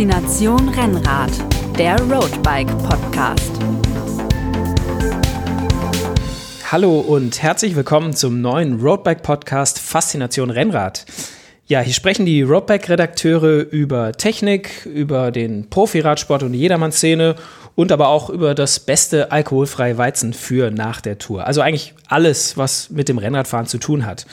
Faszination 0.00 0.70
Rennrad, 0.70 1.30
der 1.76 2.00
Roadbike 2.00 2.68
Podcast. 2.88 3.52
Hallo 6.72 7.00
und 7.00 7.42
herzlich 7.42 7.76
willkommen 7.76 8.16
zum 8.16 8.40
neuen 8.40 8.80
Roadbike 8.80 9.22
Podcast 9.22 9.78
Faszination 9.78 10.48
Rennrad. 10.48 11.04
Ja, 11.66 11.80
hier 11.80 11.92
sprechen 11.92 12.24
die 12.24 12.40
Roadbike-Redakteure 12.40 13.66
über 13.70 14.12
Technik, 14.12 14.86
über 14.86 15.30
den 15.30 15.68
Profi-Radsport 15.68 16.44
und 16.44 16.52
die 16.52 16.60
Jedermann-Szene 16.60 17.34
und 17.74 17.92
aber 17.92 18.08
auch 18.08 18.30
über 18.30 18.54
das 18.54 18.80
beste 18.80 19.30
alkoholfreie 19.30 19.98
Weizen 19.98 20.32
für 20.32 20.70
nach 20.70 21.02
der 21.02 21.18
Tour. 21.18 21.46
Also 21.46 21.60
eigentlich 21.60 21.92
alles, 22.08 22.56
was 22.56 22.88
mit 22.88 23.10
dem 23.10 23.18
Rennradfahren 23.18 23.66
zu 23.66 23.76
tun 23.76 24.06
hat. 24.06 24.24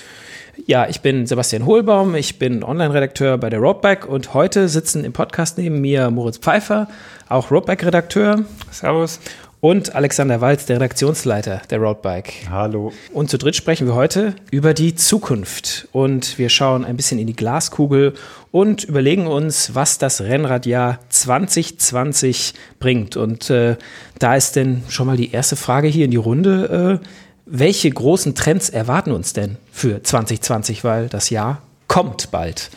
Ja, 0.66 0.88
ich 0.90 1.02
bin 1.02 1.28
Sebastian 1.28 1.66
Hohlbaum, 1.66 2.16
ich 2.16 2.40
bin 2.40 2.64
Online-Redakteur 2.64 3.38
bei 3.38 3.50
der 3.50 3.60
Roadbike 3.60 4.08
und 4.08 4.34
heute 4.34 4.68
sitzen 4.68 5.06
im 5.06 5.14
Podcast 5.14 5.58
neben 5.58 5.80
mir 5.82 6.10
Moritz 6.10 6.40
Pfeiffer, 6.40 6.88
auch 7.30 7.52
Roadbike-Redakteur. 7.52 8.44
Servus. 8.72 9.20
Und 9.60 9.96
Alexander 9.96 10.40
Walz, 10.40 10.66
der 10.68 10.76
Redaktionsleiter 10.76 11.62
der 11.70 11.80
Roadbike. 11.80 12.48
Hallo. 12.50 12.94
Und 13.12 13.30
zu 13.30 13.38
dritt 13.40 13.56
sprechen 13.56 13.88
wir 13.88 13.96
heute 13.96 14.36
über 14.52 14.76
die 14.76 14.94
Zukunft. 14.94 15.88
Und 15.94 16.38
wir 16.38 16.50
schauen 16.50 16.86
ein 16.86 16.96
bisschen 16.96 17.18
in 17.18 17.26
die 17.26 17.36
Glaskugel 17.36 18.14
und 18.52 18.84
überlegen 18.84 19.26
uns, 19.26 19.74
was 19.74 19.98
das 19.98 20.22
Rennradjahr 20.22 21.00
2020 21.10 22.54
bringt. 22.80 23.18
Und 23.18 23.50
äh, 23.50 23.78
da 24.20 24.36
ist 24.36 24.56
denn 24.56 24.84
schon 24.90 25.08
mal 25.08 25.18
die 25.18 25.32
erste 25.32 25.56
Frage 25.56 25.88
hier 25.88 26.06
in 26.06 26.12
die 26.12 26.18
Runde. 26.18 27.02
Äh, 27.04 27.08
welche 27.50 27.90
großen 27.90 28.36
Trends 28.36 28.70
erwarten 28.70 29.12
uns 29.12 29.34
denn 29.34 29.58
für 29.72 30.04
2020? 30.04 30.84
Weil 30.84 31.08
das 31.08 31.30
Jahr 31.30 31.62
kommt 31.88 32.32
bald. 32.32 32.70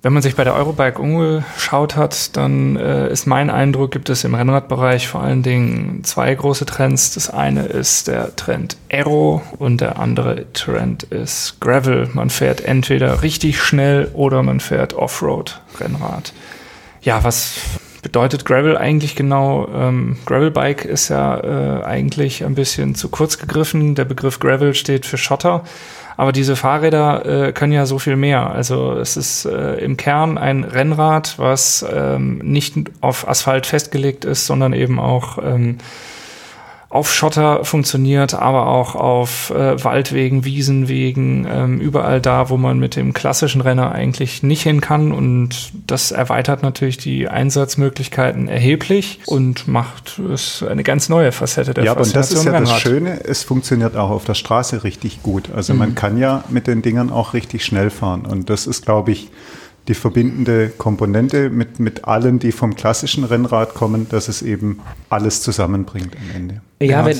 Wenn 0.00 0.12
man 0.12 0.22
sich 0.22 0.36
bei 0.36 0.44
der 0.44 0.54
Eurobike 0.54 1.02
umgeschaut 1.02 1.96
hat, 1.96 2.36
dann 2.36 2.76
äh, 2.76 3.10
ist 3.10 3.26
mein 3.26 3.50
Eindruck, 3.50 3.90
gibt 3.90 4.10
es 4.10 4.22
im 4.22 4.36
Rennradbereich 4.36 5.08
vor 5.08 5.22
allen 5.22 5.42
Dingen 5.42 6.04
zwei 6.04 6.32
große 6.32 6.66
Trends. 6.66 7.14
Das 7.14 7.30
eine 7.30 7.66
ist 7.66 8.06
der 8.06 8.36
Trend 8.36 8.76
Aero 8.92 9.42
und 9.58 9.80
der 9.80 9.98
andere 9.98 10.52
Trend 10.52 11.02
ist 11.02 11.60
Gravel. 11.60 12.08
Man 12.12 12.30
fährt 12.30 12.60
entweder 12.60 13.22
richtig 13.22 13.60
schnell 13.60 14.08
oder 14.14 14.44
man 14.44 14.60
fährt 14.60 14.94
Offroad-Rennrad. 14.94 16.32
Ja, 17.02 17.24
was 17.24 17.54
bedeutet 18.02 18.44
Gravel 18.44 18.76
eigentlich 18.76 19.16
genau? 19.16 19.68
Ähm, 19.74 20.16
Gravelbike 20.26 20.84
ist 20.84 21.08
ja 21.08 21.38
äh, 21.80 21.84
eigentlich 21.84 22.44
ein 22.44 22.54
bisschen 22.54 22.94
zu 22.94 23.08
kurz 23.08 23.38
gegriffen. 23.38 23.94
Der 23.94 24.04
Begriff 24.04 24.38
Gravel 24.38 24.74
steht 24.74 25.06
für 25.06 25.18
Schotter. 25.18 25.64
Aber 26.16 26.32
diese 26.32 26.56
Fahrräder 26.56 27.48
äh, 27.48 27.52
können 27.52 27.72
ja 27.72 27.86
so 27.86 28.00
viel 28.00 28.16
mehr. 28.16 28.50
Also 28.50 28.94
es 28.94 29.16
ist 29.16 29.44
äh, 29.44 29.76
im 29.76 29.96
Kern 29.96 30.36
ein 30.36 30.64
Rennrad, 30.64 31.38
was 31.38 31.86
ähm, 31.88 32.38
nicht 32.38 32.74
auf 33.00 33.28
Asphalt 33.28 33.66
festgelegt 33.66 34.24
ist, 34.24 34.46
sondern 34.46 34.72
eben 34.72 34.98
auch 34.98 35.38
ähm, 35.38 35.78
auf 36.90 37.12
Schotter 37.12 37.66
funktioniert, 37.66 38.32
aber 38.32 38.66
auch 38.66 38.94
auf 38.94 39.50
äh, 39.50 39.82
Waldwegen, 39.84 40.46
Wiesenwegen, 40.46 41.46
ähm, 41.46 41.80
überall 41.80 42.20
da, 42.20 42.48
wo 42.48 42.56
man 42.56 42.78
mit 42.78 42.96
dem 42.96 43.12
klassischen 43.12 43.60
Renner 43.60 43.92
eigentlich 43.92 44.42
nicht 44.42 44.62
hin 44.62 44.80
kann. 44.80 45.12
Und 45.12 45.70
das 45.86 46.12
erweitert 46.12 46.62
natürlich 46.62 46.96
die 46.96 47.28
Einsatzmöglichkeiten 47.28 48.48
erheblich 48.48 49.20
und 49.26 49.68
macht 49.68 50.18
es 50.18 50.62
eine 50.62 50.82
ganz 50.82 51.10
neue 51.10 51.30
Facette 51.30 51.74
der 51.74 51.84
Ja, 51.84 51.92
und 51.92 52.16
das 52.16 52.32
ist 52.32 52.44
ja 52.44 52.52
Rennrad. 52.52 52.76
das 52.76 52.80
Schöne, 52.80 53.22
es 53.22 53.42
funktioniert 53.42 53.94
auch 53.94 54.10
auf 54.10 54.24
der 54.24 54.34
Straße 54.34 54.82
richtig 54.82 55.22
gut. 55.22 55.50
Also 55.54 55.74
mhm. 55.74 55.80
man 55.80 55.94
kann 55.94 56.16
ja 56.16 56.42
mit 56.48 56.66
den 56.66 56.80
Dingern 56.80 57.10
auch 57.10 57.34
richtig 57.34 57.66
schnell 57.66 57.90
fahren. 57.90 58.24
Und 58.24 58.48
das 58.48 58.66
ist, 58.66 58.86
glaube 58.86 59.12
ich, 59.12 59.28
die 59.88 59.94
verbindende 59.94 60.68
Komponente 60.68 61.50
mit, 61.50 61.80
mit 61.80 62.04
allen, 62.04 62.38
die 62.38 62.52
vom 62.52 62.76
klassischen 62.76 63.24
Rennrad 63.24 63.74
kommen, 63.74 64.06
dass 64.08 64.28
es 64.28 64.42
eben 64.42 64.80
alles 65.08 65.42
zusammenbringt 65.42 66.14
am 66.14 66.36
Ende. 66.36 66.60
Ja, 66.80 67.04
wenn, 67.04 67.16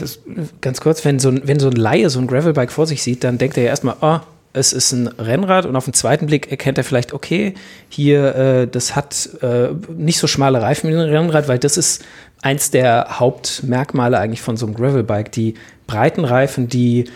ganz 0.61 0.81
kurz, 0.81 1.05
wenn 1.05 1.19
so, 1.19 1.31
ein, 1.31 1.43
wenn 1.45 1.59
so 1.59 1.69
ein 1.69 1.77
Laie 1.77 2.11
so 2.11 2.21
ein 2.21 2.27
Gravelbike 2.27 2.71
vor 2.71 2.87
sich 2.87 3.03
sieht, 3.03 3.25
dann 3.25 3.39
denkt 3.39 3.56
er 3.56 3.65
ja 3.65 3.71
erstmal, 3.71 3.97
oh, 4.03 4.19
es 4.53 4.73
ist 4.73 4.93
ein 4.93 5.09
Rennrad 5.09 5.67
und 5.67 5.77
auf 5.77 5.84
den 5.84 5.95
zweiten 5.95 6.27
Blick 6.27 6.51
erkennt 6.51 6.79
er 6.79 6.84
vielleicht, 6.84 7.12
okay, 7.12 7.55
hier, 7.89 8.34
äh, 8.34 8.67
das 8.67 8.97
hat 8.97 9.31
äh, 9.43 9.69
nicht 9.97 10.19
so 10.19 10.27
schmale 10.27 10.61
Reifen 10.61 10.91
wie 10.91 10.95
ein 10.95 11.00
Rennrad, 11.00 11.49
weil 11.49 11.59
das 11.59 11.77
ist 11.77 12.05
eins 12.43 12.71
der 12.71 13.19
Hauptmerkmale 13.19 14.19
eigentlich 14.19 14.43
von 14.43 14.56
so 14.56 14.67
einem 14.67 14.75
Gravelbike, 14.75 15.33
die 15.33 15.55
breiten 15.87 16.25
Reifen, 16.25 16.69
die 16.69 17.06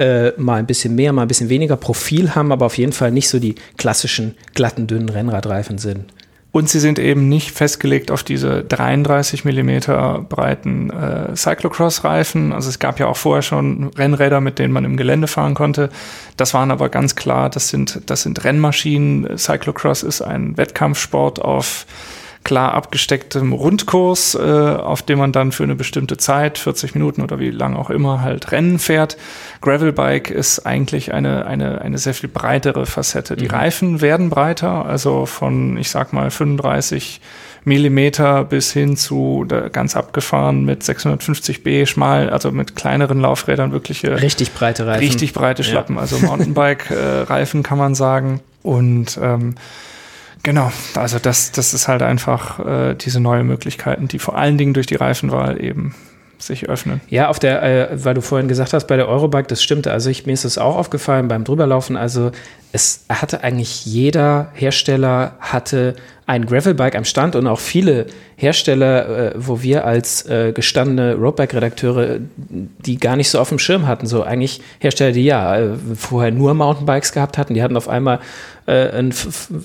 äh, 0.00 0.32
mal 0.38 0.56
ein 0.56 0.66
bisschen 0.66 0.94
mehr, 0.94 1.12
mal 1.12 1.22
ein 1.22 1.28
bisschen 1.28 1.50
weniger 1.50 1.76
Profil 1.76 2.34
haben, 2.34 2.52
aber 2.52 2.66
auf 2.66 2.78
jeden 2.78 2.92
Fall 2.92 3.12
nicht 3.12 3.28
so 3.28 3.38
die 3.38 3.54
klassischen 3.76 4.34
glatten, 4.54 4.86
dünnen 4.86 5.10
Rennradreifen 5.10 5.78
sind. 5.78 6.06
Und 6.52 6.68
sie 6.68 6.80
sind 6.80 6.98
eben 6.98 7.28
nicht 7.28 7.52
festgelegt 7.52 8.10
auf 8.10 8.24
diese 8.24 8.64
33 8.64 9.44
Millimeter 9.44 10.26
breiten 10.28 10.90
äh, 10.90 11.36
Cyclocross-Reifen. 11.36 12.52
Also 12.52 12.70
es 12.70 12.80
gab 12.80 12.98
ja 12.98 13.06
auch 13.06 13.16
vorher 13.16 13.42
schon 13.42 13.88
Rennräder, 13.96 14.40
mit 14.40 14.58
denen 14.58 14.72
man 14.72 14.84
im 14.84 14.96
Gelände 14.96 15.28
fahren 15.28 15.54
konnte. 15.54 15.90
Das 16.36 16.52
waren 16.52 16.72
aber 16.72 16.88
ganz 16.88 17.14
klar, 17.14 17.50
das 17.50 17.68
sind, 17.68 18.00
das 18.06 18.22
sind 18.22 18.42
Rennmaschinen. 18.42 19.38
Cyclocross 19.38 20.02
ist 20.02 20.22
ein 20.22 20.56
Wettkampfsport 20.56 21.40
auf 21.40 21.86
klar 22.42 22.74
abgestecktem 22.74 23.52
Rundkurs, 23.52 24.34
äh, 24.34 24.40
auf 24.40 25.02
dem 25.02 25.18
man 25.18 25.32
dann 25.32 25.52
für 25.52 25.64
eine 25.64 25.74
bestimmte 25.74 26.16
Zeit, 26.16 26.58
40 26.58 26.94
Minuten 26.94 27.22
oder 27.22 27.38
wie 27.38 27.50
lang 27.50 27.76
auch 27.76 27.90
immer, 27.90 28.22
halt 28.22 28.50
Rennen 28.52 28.78
fährt. 28.78 29.16
Gravelbike 29.60 30.30
ist 30.30 30.60
eigentlich 30.66 31.12
eine, 31.12 31.44
eine, 31.46 31.82
eine 31.82 31.98
sehr 31.98 32.14
viel 32.14 32.30
breitere 32.30 32.86
Facette. 32.86 33.36
Die 33.36 33.44
mhm. 33.44 33.50
Reifen 33.50 34.00
werden 34.00 34.30
breiter, 34.30 34.86
also 34.86 35.26
von, 35.26 35.76
ich 35.76 35.90
sag 35.90 36.12
mal, 36.12 36.30
35 36.30 37.20
Millimeter 37.64 38.44
bis 38.44 38.72
hin 38.72 38.96
zu 38.96 39.46
ganz 39.72 39.94
abgefahren 39.94 40.64
mit 40.64 40.82
650b 40.82 41.84
schmal, 41.86 42.30
also 42.30 42.50
mit 42.52 42.74
kleineren 42.74 43.20
Laufrädern 43.20 43.72
wirkliche 43.72 44.22
richtig 44.22 44.54
breite 44.54 44.86
Reifen. 44.86 45.00
Richtig 45.00 45.34
breite 45.34 45.62
Schlappen, 45.62 45.96
ja. 45.96 46.00
also 46.00 46.18
Mountainbike-Reifen 46.20 47.60
äh, 47.60 47.62
kann 47.62 47.76
man 47.76 47.94
sagen. 47.94 48.40
Und 48.62 49.18
ähm, 49.22 49.56
Genau, 50.42 50.72
also 50.94 51.18
das, 51.18 51.52
das 51.52 51.74
ist 51.74 51.88
halt 51.88 52.02
einfach 52.02 52.64
äh, 52.64 52.94
diese 52.94 53.20
neue 53.20 53.44
Möglichkeiten, 53.44 54.08
die 54.08 54.18
vor 54.18 54.36
allen 54.38 54.56
Dingen 54.56 54.72
durch 54.72 54.86
die 54.86 54.96
Reifenwahl 54.96 55.62
eben 55.62 55.94
sich 56.38 56.68
öffnen. 56.68 57.00
Ja, 57.08 57.28
auf 57.28 57.38
der, 57.38 57.62
äh, 57.62 58.04
weil 58.04 58.14
du 58.14 58.22
vorhin 58.22 58.48
gesagt 58.48 58.72
hast, 58.72 58.86
bei 58.86 58.96
der 58.96 59.08
Eurobike, 59.08 59.48
das 59.48 59.62
stimmte. 59.62 59.92
Also 59.92 60.08
ich, 60.10 60.26
mir 60.26 60.32
ist 60.32 60.44
das 60.44 60.58
auch 60.58 60.76
aufgefallen 60.76 61.28
beim 61.28 61.44
Drüberlaufen. 61.44 61.96
Also 61.96 62.32
es 62.72 63.04
hatte 63.08 63.44
eigentlich 63.44 63.84
jeder 63.84 64.50
Hersteller 64.54 65.32
hatte 65.40 65.96
ein 66.30 66.46
Gravelbike 66.46 66.94
am 66.94 67.04
Stand 67.04 67.34
und 67.34 67.48
auch 67.48 67.58
viele 67.58 68.06
Hersteller, 68.36 69.32
äh, 69.32 69.32
wo 69.36 69.62
wir 69.62 69.84
als 69.84 70.24
äh, 70.26 70.52
gestandene 70.52 71.16
Roadbike-Redakteure 71.16 72.20
die 72.38 72.98
gar 72.98 73.16
nicht 73.16 73.28
so 73.30 73.40
auf 73.40 73.48
dem 73.48 73.58
Schirm 73.58 73.88
hatten. 73.88 74.06
So 74.06 74.22
eigentlich 74.22 74.60
Hersteller, 74.78 75.10
die 75.10 75.24
ja 75.24 75.56
äh, 75.58 75.70
vorher 75.96 76.30
nur 76.30 76.54
Mountainbikes 76.54 77.10
gehabt 77.10 77.36
hatten, 77.36 77.54
die 77.54 77.64
hatten 77.64 77.76
auf 77.76 77.88
einmal 77.88 78.20
äh, 78.66 78.90
ein, 78.90 79.12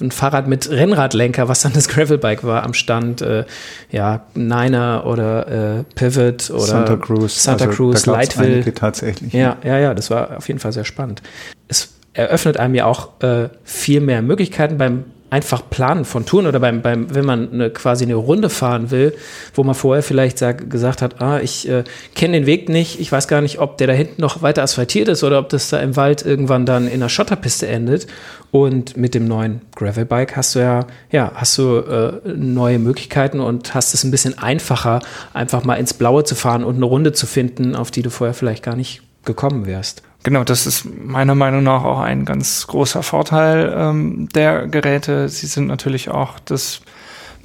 ein, 0.02 0.10
Fahrrad 0.10 0.48
mit 0.48 0.68
Rennradlenker, 0.68 1.48
was 1.48 1.62
dann 1.62 1.74
das 1.74 1.88
Gravelbike 1.88 2.44
war 2.44 2.64
am 2.64 2.74
Stand. 2.74 3.22
Äh, 3.22 3.46
ja, 3.92 4.26
Niner 4.34 5.06
oder 5.06 5.78
äh, 5.78 5.84
Pivot 5.94 6.50
oder 6.50 6.62
Santa 6.62 6.96
Cruz, 6.98 7.44
Santa 7.44 7.66
also, 7.66 7.78
Cruz, 7.78 8.08
Lightville. 8.08 8.74
tatsächlich. 8.74 9.34
Ja, 9.34 9.58
ja, 9.64 9.78
ja, 9.78 9.94
das 9.94 10.10
war 10.10 10.38
auf 10.38 10.48
jeden 10.48 10.60
Fall 10.60 10.72
sehr 10.72 10.86
spannend. 10.86 11.22
Es 11.68 11.94
eröffnet 12.14 12.58
einem 12.58 12.74
ja 12.74 12.86
auch 12.86 13.22
äh, 13.22 13.50
viel 13.64 14.02
mehr 14.02 14.24
Möglichkeiten 14.24 14.80
beim 14.80 15.04
einfach 15.30 15.70
Planen 15.70 16.06
von 16.06 16.26
Touren 16.26 16.46
oder 16.46 16.60
beim, 16.60 16.82
beim 16.82 17.14
wenn 17.14 17.26
man 17.26 17.52
eine, 17.52 17.70
quasi 17.70 18.06
eine 18.06 18.16
Runde 18.16 18.50
fahren 18.50 18.92
will, 18.92 19.14
wo 19.54 19.64
man 19.64 19.76
vorher 19.76 20.04
vielleicht 20.04 20.38
sag, 20.38 20.70
gesagt 20.70 21.02
hat, 21.02 21.22
ah, 21.22 21.40
ich 21.40 21.68
äh, 21.68 21.84
kenne 22.14 22.40
den 22.40 22.46
Weg 22.46 22.70
nicht, 22.70 23.00
ich 23.00 23.12
weiß 23.12 23.28
gar 23.28 23.42
nicht, 23.42 23.60
ob 23.60 23.78
der 23.78 23.88
da 23.88 23.94
hinten 23.94 24.22
noch 24.22 24.42
weiter 24.44 24.64
asphaltiert 24.64 25.08
ist 25.08 25.24
oder 25.24 25.40
ob 25.40 25.50
das 25.50 25.70
da 25.70 25.80
im 25.80 25.96
Wald 25.96 26.26
irgendwann 26.26 26.66
dann 26.66 26.88
in 26.88 26.94
einer 26.94 27.10
Schotterpiste 27.10 27.68
endet. 27.68 28.08
Und 28.52 28.96
mit 28.96 29.16
dem 29.16 29.28
neuen 29.28 29.62
Gravelbike 29.76 30.38
hast 30.38 30.56
du 30.56 30.60
ja, 30.60 30.86
ja, 31.12 31.32
hast 31.36 31.58
du 31.58 31.80
äh, 31.80 32.22
neue 32.26 32.80
Möglichkeiten 32.80 33.42
und 33.42 33.74
hast 33.74 33.94
es 33.94 34.04
ein 34.04 34.12
bisschen 34.12 34.38
einfacher, 34.38 35.02
einfach 35.34 35.66
mal 35.66 35.76
ins 35.76 35.94
Blaue 35.94 36.24
zu 36.24 36.36
fahren 36.36 36.64
und 36.64 36.76
eine 36.76 36.86
Runde 36.86 37.12
zu 37.12 37.26
finden, 37.26 37.76
auf 37.76 37.92
die 37.92 38.02
du 38.02 38.10
vorher 38.10 38.34
vielleicht 38.34 38.64
gar 38.64 38.76
nicht 38.76 39.02
gekommen 39.26 39.66
wärst. 39.66 40.04
Genau, 40.26 40.44
das 40.44 40.66
ist 40.66 40.88
meiner 41.06 41.36
Meinung 41.36 41.62
nach 41.62 41.84
auch 41.84 42.00
ein 42.00 42.26
ganz 42.26 42.66
großer 42.66 43.04
Vorteil 43.04 43.72
ähm, 43.78 44.28
der 44.34 44.66
Geräte. 44.66 45.30
Sie 45.30 45.46
sind 45.46 45.68
natürlich 45.68 46.10
auch 46.10 46.40
das, 46.40 46.82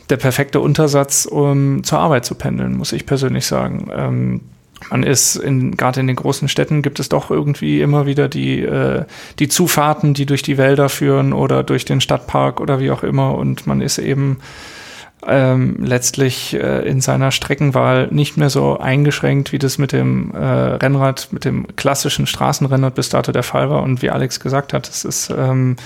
der 0.09 0.17
perfekte 0.17 0.61
Untersatz, 0.61 1.27
um 1.27 1.85
zur 1.85 1.99
Arbeit 1.99 2.25
zu 2.25 2.35
pendeln, 2.35 2.79
muss 2.79 2.94
ich 2.94 3.05
persönlich 3.05 3.44
sagen. 3.44 3.91
Ähm, 3.94 4.41
man 4.88 5.03
ist 5.03 5.37
in, 5.37 5.77
gerade 5.77 6.00
in 6.00 6.06
den 6.06 6.17
großen 6.17 6.49
Städten 6.49 6.81
gibt 6.81 7.00
es 7.00 7.11
doch 7.11 7.31
irgendwie 7.31 7.82
immer 7.82 8.06
wieder 8.06 8.31
die, 8.31 8.62
äh, 8.62 9.05
die 9.38 9.49
Zufahrten, 9.49 10.15
die 10.15 10.25
durch 10.25 10.41
die 10.41 10.56
Wälder 10.56 10.88
führen 10.88 11.35
oder 11.35 11.62
durch 11.62 11.85
den 11.85 12.00
Stadtpark 12.00 12.62
oder 12.62 12.81
wie 12.81 12.91
auch 12.91 13.03
immer. 13.03 13.35
Und 13.35 13.67
man 13.67 13.83
ist 13.83 13.99
eben 13.99 14.38
ähm, 15.26 15.76
letztlich 15.81 16.55
äh, 16.55 16.88
in 16.88 17.00
seiner 17.00 17.31
Streckenwahl 17.31 18.08
nicht 18.11 18.37
mehr 18.37 18.50
so 18.50 18.78
eingeschränkt, 18.78 19.52
wie 19.52 19.58
das 19.58 19.78
mit 19.78 19.93
dem 19.93 20.32
äh, 20.34 20.38
Rennrad, 20.38 21.28
mit 21.31 21.44
dem 21.44 21.67
klassischen 21.76 22.26
Straßenrennrad 22.26 22.94
bis 22.94 23.11
dato 23.11 23.32
der 23.32 23.43
Fall 23.43 23.70
war. 23.70 23.82
Und 23.82 24.02
wie 24.02 24.11
Alex 24.11 24.40
gesagt 24.40 24.72
hat, 24.72 24.88
es 24.88 25.05
ist 25.05 25.31
ähm, 25.31 25.76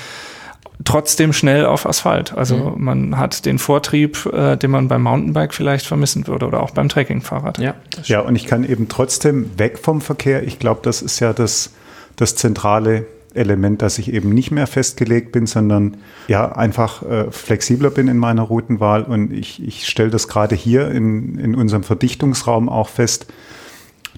trotzdem 0.85 1.33
schnell 1.33 1.67
auf 1.67 1.87
Asphalt. 1.87 2.37
Also 2.37 2.57
mhm. 2.57 2.85
man 2.85 3.19
hat 3.19 3.47
den 3.47 3.59
Vortrieb, 3.59 4.27
äh, 4.27 4.57
den 4.57 4.71
man 4.71 4.89
beim 4.89 5.03
Mountainbike 5.03 5.55
vielleicht 5.55 5.87
vermissen 5.87 6.27
würde 6.27 6.47
oder 6.47 6.63
auch 6.63 6.71
beim 6.71 6.89
Trekkingfahrrad. 6.89 7.59
Ja, 7.59 7.75
ja, 8.05 8.21
und 8.21 8.37
ich 8.37 8.47
kann 8.47 8.65
eben 8.65 8.89
trotzdem 8.89 9.51
weg 9.59 9.79
vom 9.79 10.01
Verkehr. 10.01 10.43
Ich 10.45 10.59
glaube, 10.59 10.81
das 10.83 11.03
ist 11.03 11.21
ja 11.21 11.33
das, 11.33 11.73
das 12.17 12.37
zentrale 12.37 13.07
Element, 13.35 13.83
dass 13.83 13.99
ich 13.99 14.13
eben 14.13 14.31
nicht 14.31 14.51
mehr 14.51 14.67
festgelegt 14.67 15.33
bin, 15.33 15.47
sondern 15.47 15.97
ja 16.29 16.53
einfach 16.53 17.03
äh, 17.03 17.31
flexibler 17.31 17.91
bin 17.91 18.09
in 18.09 18.19
meiner 18.19 18.43
Routenwahl. 18.43 19.03
Und 19.03 19.33
ich, 19.33 19.63
ich 19.63 19.89
stelle 19.89 20.11
das 20.11 20.29
gerade 20.29 20.55
hier 20.55 20.91
in, 20.91 21.39
in 21.39 21.55
unserem 21.55 21.83
Verdichtungsraum 21.83 22.69
auch 22.69 22.89
fest, 22.89 23.27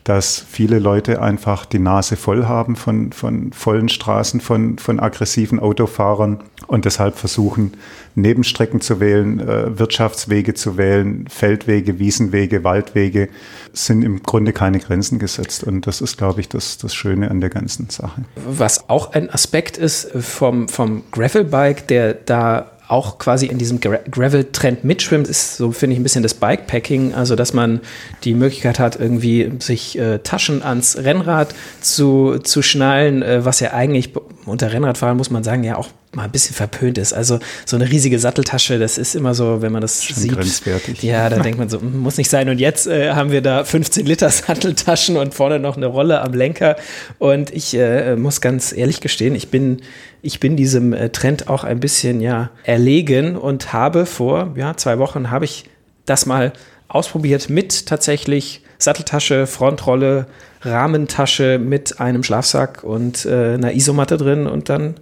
dass 0.07 0.39
viele 0.49 0.79
Leute 0.79 1.21
einfach 1.21 1.67
die 1.67 1.81
Nase 1.81 2.15
voll 2.15 2.47
haben 2.47 2.77
von, 2.77 3.11
von 3.11 3.53
vollen 3.53 3.89
Straßen, 3.89 4.41
von, 4.41 4.79
von 4.79 5.01
aggressiven 5.01 5.59
Autofahrern 5.59 6.45
und 6.69 6.85
deshalb 6.85 7.17
versuchen, 7.17 7.73
Nebenstrecken 8.15 8.81
zu 8.81 9.01
wählen, 9.01 9.41
äh, 9.41 9.77
Wirtschaftswege 9.81 10.55
zu 10.55 10.77
wählen, 10.77 11.27
Feldwege, 11.29 11.99
Wiesenwege, 11.99 12.63
Waldwege, 12.63 13.29
sind 13.73 14.03
im 14.05 14.23
Grunde 14.23 14.53
keine 14.53 14.79
Grenzen 14.79 15.19
gesetzt. 15.19 15.65
Und 15.65 15.89
das 15.89 16.01
ist, 16.01 16.17
glaube 16.17 16.41
ich, 16.41 16.49
das, 16.49 16.79
das 16.79 16.95
Schöne 16.95 17.29
an 17.29 17.41
der 17.41 17.51
ganzen 17.51 17.91
Sache. 17.91 18.23
Was 18.49 18.89
auch 18.89 19.13
ein 19.13 19.29
Aspekt 19.29 19.77
ist 19.77 20.13
vom, 20.13 20.69
vom 20.69 21.03
Gravelbike, 21.11 21.89
der 21.89 22.15
da 22.15 22.71
auch 22.89 23.19
quasi 23.19 23.47
in 23.47 23.59
diesem 23.59 23.81
Gra 23.81 23.99
Gravel-Trend 24.11 24.85
mitschwimmt, 24.85 25.29
ist 25.29 25.57
so, 25.57 25.73
finde 25.73 25.95
ich, 25.95 26.01
ein 26.01 26.03
bisschen 26.03 26.23
das 26.23 26.35
Bikepacking. 26.35 27.15
Also, 27.15 27.37
dass 27.37 27.53
man 27.53 27.81
die 28.25 28.35
Möglichkeit 28.35 28.79
hat, 28.79 28.97
irgendwie 28.99 29.53
sich 29.59 29.99
äh, 29.99 30.19
Taschen 30.19 30.63
ans 30.63 30.97
Rennrad 30.97 31.55
zu, 31.81 32.39
zu 32.39 32.63
schnallen, 32.63 33.23
äh, 33.23 33.45
was 33.45 33.61
ja 33.61 33.73
eigentlich 33.73 34.13
unter 34.45 34.73
Rennradfahren, 34.73 35.17
muss 35.17 35.31
man 35.31 35.43
sagen, 35.43 35.65
ja 35.65 35.77
auch 35.77 35.89
mal 36.17 36.25
ein 36.25 36.31
bisschen 36.31 36.57
verpönt 36.57 36.97
ist. 36.99 37.13
Also 37.13 37.39
so 37.67 37.77
eine 37.77 37.89
riesige 37.89 38.19
Satteltasche, 38.19 38.79
das 38.79 38.97
ist 38.97 39.15
immer 39.15 39.35
so, 39.35 39.61
wenn 39.61 39.71
man 39.71 39.83
das 39.83 40.03
Schon 40.03 40.17
sieht. 40.17 40.33
Grenzwertig. 40.33 41.03
Ja, 41.03 41.29
da 41.29 41.39
denkt 41.39 41.59
man 41.59 41.69
so, 41.69 41.79
hm, 41.81 41.99
muss 41.99 42.17
nicht 42.17 42.31
sein. 42.31 42.49
Und 42.49 42.59
jetzt 42.59 42.87
äh, 42.87 43.13
haben 43.13 43.31
wir 43.31 43.43
da 43.43 43.65
15 43.65 44.07
Liter 44.07 44.31
Satteltaschen 44.31 45.19
und 45.19 45.35
vorne 45.35 45.61
noch 45.61 45.77
eine 45.77 45.87
Rolle 45.87 46.23
am 46.23 46.33
Lenker. 46.33 46.77
Und 47.19 47.51
ich 47.53 47.75
äh, 47.75 48.17
muss 48.17 48.41
ganz 48.41 48.73
ehrlich 48.73 49.01
gestehen, 49.01 49.35
ich 49.35 49.51
bin, 49.51 49.83
ich 50.23 50.41
bin 50.41 50.57
diesem 50.57 50.95
äh, 50.95 51.11
Trend 51.11 51.49
auch 51.49 51.65
ein 51.65 51.81
bisschen 51.81 52.21
ja 52.21 52.51
erlegen 52.65 53.37
und 53.37 53.75
habe 53.75 54.07
vor 54.07 54.55
ja, 54.57 54.77
zwei 54.77 54.99
Wochen 54.99 55.31
habe 55.31 55.45
ich 55.45 55.65
das 56.07 56.25
mal 56.25 56.53
ausprobiert 56.89 57.51
mit 57.51 57.87
tatsächlich 57.87 58.63
Satteltasche, 58.79 59.47
Frontrolle, 59.47 60.27
Rahmentasche 60.63 61.59
mit 61.59 62.01
einem 62.01 62.23
Schlafsack 62.23 62.85
und 62.85 63.27
äh, 63.27 63.55
einer 63.55 63.75
Isomatte 63.75 64.17
drin 64.17 64.47
und 64.47 64.71
dann 64.71 64.95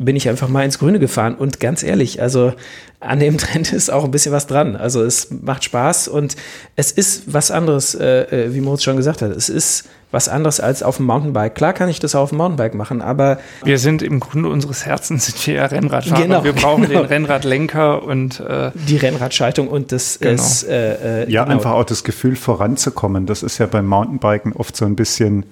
bin 0.00 0.16
ich 0.16 0.28
einfach 0.30 0.48
mal 0.48 0.64
ins 0.64 0.78
Grüne 0.78 0.98
gefahren. 0.98 1.34
Und 1.34 1.60
ganz 1.60 1.82
ehrlich, 1.82 2.22
also 2.22 2.54
an 3.00 3.20
dem 3.20 3.36
Trend 3.38 3.72
ist 3.72 3.90
auch 3.90 4.04
ein 4.04 4.10
bisschen 4.10 4.32
was 4.32 4.46
dran. 4.46 4.74
Also 4.74 5.02
es 5.02 5.28
macht 5.30 5.62
Spaß 5.64 6.08
und 6.08 6.36
es 6.74 6.90
ist 6.90 7.32
was 7.32 7.50
anderes, 7.50 7.94
äh, 7.94 8.22
äh, 8.22 8.54
wie 8.54 8.60
Moritz 8.60 8.82
schon 8.82 8.96
gesagt 8.96 9.20
hat. 9.20 9.30
Es 9.30 9.50
ist 9.50 9.88
was 10.10 10.28
anderes 10.28 10.58
als 10.58 10.82
auf 10.82 10.96
dem 10.96 11.06
Mountainbike. 11.06 11.54
Klar 11.54 11.74
kann 11.74 11.88
ich 11.90 12.00
das 12.00 12.14
auf 12.14 12.30
dem 12.30 12.38
Mountainbike 12.38 12.74
machen, 12.74 13.02
aber. 13.02 13.38
Wir 13.62 13.78
sind 13.78 14.00
im 14.00 14.20
Grunde 14.20 14.48
unseres 14.48 14.86
Herzens 14.86 15.26
sind 15.26 15.46
wir 15.46 15.54
ja 15.54 15.66
Rennradfahrer. 15.66 16.22
Genau, 16.22 16.44
wir 16.44 16.54
brauchen 16.54 16.88
genau. 16.88 17.00
den 17.00 17.06
Rennradlenker 17.06 18.02
und 18.02 18.40
äh, 18.40 18.70
die 18.74 18.96
Rennradschaltung 18.96 19.68
und 19.68 19.92
das 19.92 20.18
genau. 20.18 20.34
ist 20.34 20.64
äh, 20.64 21.24
äh, 21.24 21.30
ja 21.30 21.44
genau. 21.44 21.56
einfach 21.56 21.72
auch 21.72 21.84
das 21.84 22.04
Gefühl 22.04 22.36
voranzukommen. 22.36 23.26
Das 23.26 23.42
ist 23.42 23.58
ja 23.58 23.66
beim 23.66 23.86
Mountainbiken 23.86 24.54
oft 24.54 24.76
so 24.76 24.86
ein 24.86 24.96
bisschen 24.96 25.44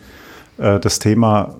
äh, 0.56 0.80
das 0.80 0.98
Thema 0.98 1.54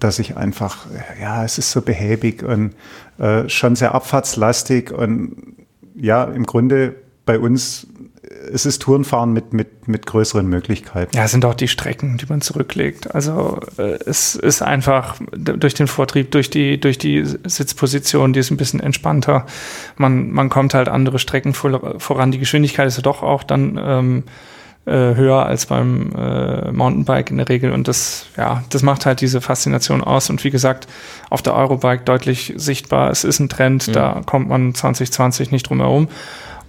dass 0.00 0.18
ich 0.18 0.36
einfach, 0.36 0.86
ja, 1.20 1.44
es 1.44 1.58
ist 1.58 1.70
so 1.70 1.82
behäbig 1.82 2.42
und 2.42 2.74
äh, 3.18 3.48
schon 3.48 3.76
sehr 3.76 3.94
abfahrtslastig 3.94 4.92
und 4.92 5.56
ja, 5.94 6.24
im 6.24 6.46
Grunde 6.46 6.94
bei 7.26 7.38
uns 7.38 7.86
es 8.52 8.66
ist 8.66 8.82
Tourenfahren 8.82 9.32
mit, 9.32 9.52
mit, 9.52 9.88
mit 9.88 10.06
größeren 10.06 10.46
Möglichkeiten. 10.46 11.16
Ja, 11.16 11.26
sind 11.28 11.44
auch 11.44 11.54
die 11.54 11.68
Strecken, 11.68 12.16
die 12.16 12.26
man 12.26 12.40
zurücklegt. 12.40 13.14
Also 13.14 13.60
äh, 13.76 13.98
es 14.06 14.34
ist 14.34 14.62
einfach 14.62 15.16
durch 15.32 15.74
den 15.74 15.86
Vortrieb, 15.86 16.30
durch 16.30 16.50
die, 16.50 16.80
durch 16.80 16.98
die 16.98 17.24
Sitzposition, 17.24 18.32
die 18.32 18.40
ist 18.40 18.50
ein 18.50 18.56
bisschen 18.56 18.80
entspannter. 18.80 19.46
Man, 19.96 20.30
man 20.30 20.48
kommt 20.48 20.74
halt 20.74 20.88
andere 20.88 21.18
Strecken 21.18 21.54
voran. 21.54 22.30
Die 22.30 22.38
Geschwindigkeit 22.38 22.86
ist 22.86 22.96
ja 22.96 23.02
doch 23.02 23.22
auch 23.22 23.42
dann 23.42 23.78
ähm, 23.82 24.24
äh, 24.90 25.14
höher 25.14 25.46
als 25.46 25.66
beim 25.66 26.10
äh, 26.16 26.72
Mountainbike 26.72 27.30
in 27.30 27.36
der 27.36 27.48
Regel. 27.48 27.72
Und 27.72 27.86
das, 27.86 28.26
ja, 28.36 28.64
das 28.70 28.82
macht 28.82 29.06
halt 29.06 29.20
diese 29.20 29.40
Faszination 29.40 30.02
aus. 30.02 30.30
Und 30.30 30.42
wie 30.42 30.50
gesagt, 30.50 30.88
auf 31.30 31.42
der 31.42 31.54
Eurobike 31.54 32.02
deutlich 32.04 32.52
sichtbar. 32.56 33.10
Es 33.10 33.22
ist 33.22 33.38
ein 33.38 33.48
Trend, 33.48 33.88
mhm. 33.88 33.92
da 33.92 34.22
kommt 34.26 34.48
man 34.48 34.74
2020 34.74 35.52
nicht 35.52 35.68
drum 35.68 35.78
herum. 35.78 36.08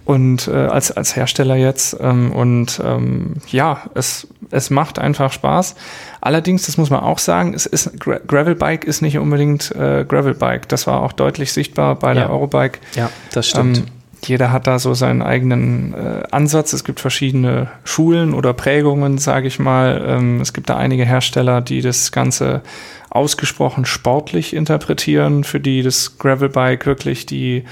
Und 0.04 0.48
äh, 0.48 0.52
als, 0.52 0.90
als 0.92 1.16
Hersteller 1.16 1.56
jetzt. 1.56 1.96
Ähm, 2.00 2.32
und 2.32 2.80
ähm, 2.84 3.34
ja, 3.48 3.82
es, 3.94 4.28
es 4.50 4.70
macht 4.70 4.98
einfach 4.98 5.32
Spaß. 5.32 5.74
Allerdings, 6.20 6.66
das 6.66 6.76
muss 6.76 6.90
man 6.90 7.00
auch 7.00 7.18
sagen, 7.18 7.54
es 7.54 7.66
ist 7.66 7.98
Gra 8.00 8.18
Gravelbike 8.26 8.84
ist 8.84 9.02
nicht 9.02 9.18
unbedingt 9.18 9.70
äh, 9.72 10.04
Gravelbike. 10.06 10.68
Das 10.68 10.86
war 10.86 11.02
auch 11.02 11.12
deutlich 11.12 11.52
sichtbar 11.52 11.96
bei 11.96 12.14
der 12.14 12.30
Eurobike. 12.30 12.78
Ja, 12.94 13.10
das 13.32 13.48
stimmt. 13.48 13.78
Ähm, 13.78 13.84
jeder 14.26 14.52
hat 14.52 14.66
da 14.66 14.78
so 14.78 14.94
seinen 14.94 15.22
eigenen 15.22 15.94
äh, 15.94 16.22
Ansatz. 16.30 16.72
Es 16.72 16.84
gibt 16.84 17.00
verschiedene 17.00 17.70
Schulen 17.84 18.34
oder 18.34 18.52
Prägungen, 18.52 19.18
sage 19.18 19.48
ich 19.48 19.58
mal. 19.58 20.02
Ähm, 20.06 20.40
es 20.40 20.52
gibt 20.52 20.70
da 20.70 20.76
einige 20.76 21.04
Hersteller, 21.04 21.60
die 21.60 21.80
das 21.80 22.12
Ganze 22.12 22.62
ausgesprochen 23.10 23.84
sportlich 23.84 24.54
interpretieren, 24.54 25.44
für 25.44 25.60
die 25.60 25.82
das 25.82 26.18
Gravelbike 26.18 26.86
wirklich 26.86 27.26
die 27.26 27.64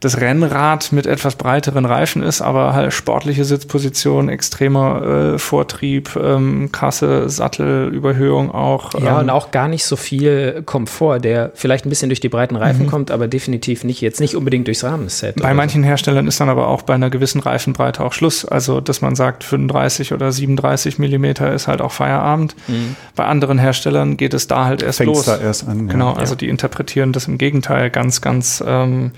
das 0.00 0.20
Rennrad 0.20 0.92
mit 0.92 1.06
etwas 1.06 1.34
breiteren 1.34 1.84
Reifen 1.84 2.22
ist, 2.22 2.40
aber 2.40 2.72
halt 2.72 2.92
sportliche 2.92 3.44
Sitzposition, 3.44 4.28
extremer 4.28 5.34
äh, 5.34 5.38
Vortrieb, 5.38 6.14
ähm, 6.16 6.70
krasse 6.70 7.28
Sattelüberhöhung 7.28 8.52
auch. 8.52 8.94
Ja, 8.94 9.16
ähm, 9.16 9.24
und 9.24 9.30
auch 9.30 9.50
gar 9.50 9.66
nicht 9.66 9.84
so 9.84 9.96
viel 9.96 10.62
Komfort, 10.64 11.20
der 11.20 11.50
vielleicht 11.54 11.84
ein 11.84 11.88
bisschen 11.88 12.10
durch 12.10 12.20
die 12.20 12.28
breiten 12.28 12.54
Reifen 12.54 12.86
mhm. 12.86 12.90
kommt, 12.90 13.10
aber 13.10 13.26
definitiv 13.26 13.82
nicht 13.82 14.00
jetzt 14.00 14.20
nicht 14.20 14.36
unbedingt 14.36 14.68
durchs 14.68 14.84
Rahmenset. 14.84 15.36
Bei 15.36 15.52
manchen 15.52 15.82
so. 15.82 15.88
Herstellern 15.88 16.28
ist 16.28 16.40
dann 16.40 16.48
aber 16.48 16.68
auch 16.68 16.82
bei 16.82 16.94
einer 16.94 17.10
gewissen 17.10 17.40
Reifenbreite 17.40 18.04
auch 18.04 18.12
Schluss. 18.12 18.44
Also, 18.44 18.80
dass 18.80 19.00
man 19.00 19.16
sagt, 19.16 19.42
35 19.42 20.12
oder 20.12 20.30
37 20.30 21.00
Millimeter 21.00 21.52
ist 21.52 21.66
halt 21.66 21.80
auch 21.80 21.92
Feierabend. 21.92 22.54
Mhm. 22.68 22.94
Bei 23.16 23.24
anderen 23.24 23.58
Herstellern 23.58 24.16
geht 24.16 24.32
es 24.32 24.46
da 24.46 24.64
halt 24.64 24.82
erst 24.82 24.98
Fängt's 24.98 25.26
los. 25.26 25.26
Da 25.26 25.38
erst 25.38 25.66
an, 25.66 25.86
ja. 25.86 25.92
Genau, 25.92 26.12
also 26.12 26.36
die 26.36 26.48
interpretieren 26.48 27.12
das 27.12 27.26
im 27.26 27.36
Gegenteil 27.36 27.90
ganz, 27.90 28.20
ganz 28.20 28.62
ähm, 28.64 29.10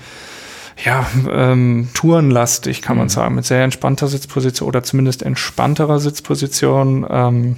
ja, 0.85 1.07
ähm, 1.31 1.89
tourenlastig, 1.95 2.83
kann 2.83 2.97
man 2.97 3.07
mhm. 3.07 3.11
sagen, 3.11 3.35
mit 3.35 3.45
sehr 3.45 3.65
entspannter 3.65 4.09
Sitzposition 4.09 4.69
oder 4.69 4.83
zumindest 4.83 5.23
entspannterer 5.23 5.99
Sitzposition, 5.99 7.07
ähm, 7.09 7.57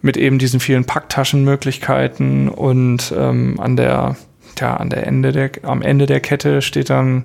mit 0.00 0.16
eben 0.16 0.38
diesen 0.38 0.60
vielen 0.60 0.84
Packtaschenmöglichkeiten 0.84 2.48
und 2.48 3.12
ähm, 3.16 3.58
an 3.58 3.76
der, 3.76 4.16
ja, 4.58 4.76
an 4.76 4.90
der 4.90 5.06
Ende 5.06 5.32
der, 5.32 5.50
am 5.62 5.82
Ende 5.82 6.06
der 6.06 6.20
Kette 6.20 6.62
steht 6.62 6.90
dann 6.90 7.24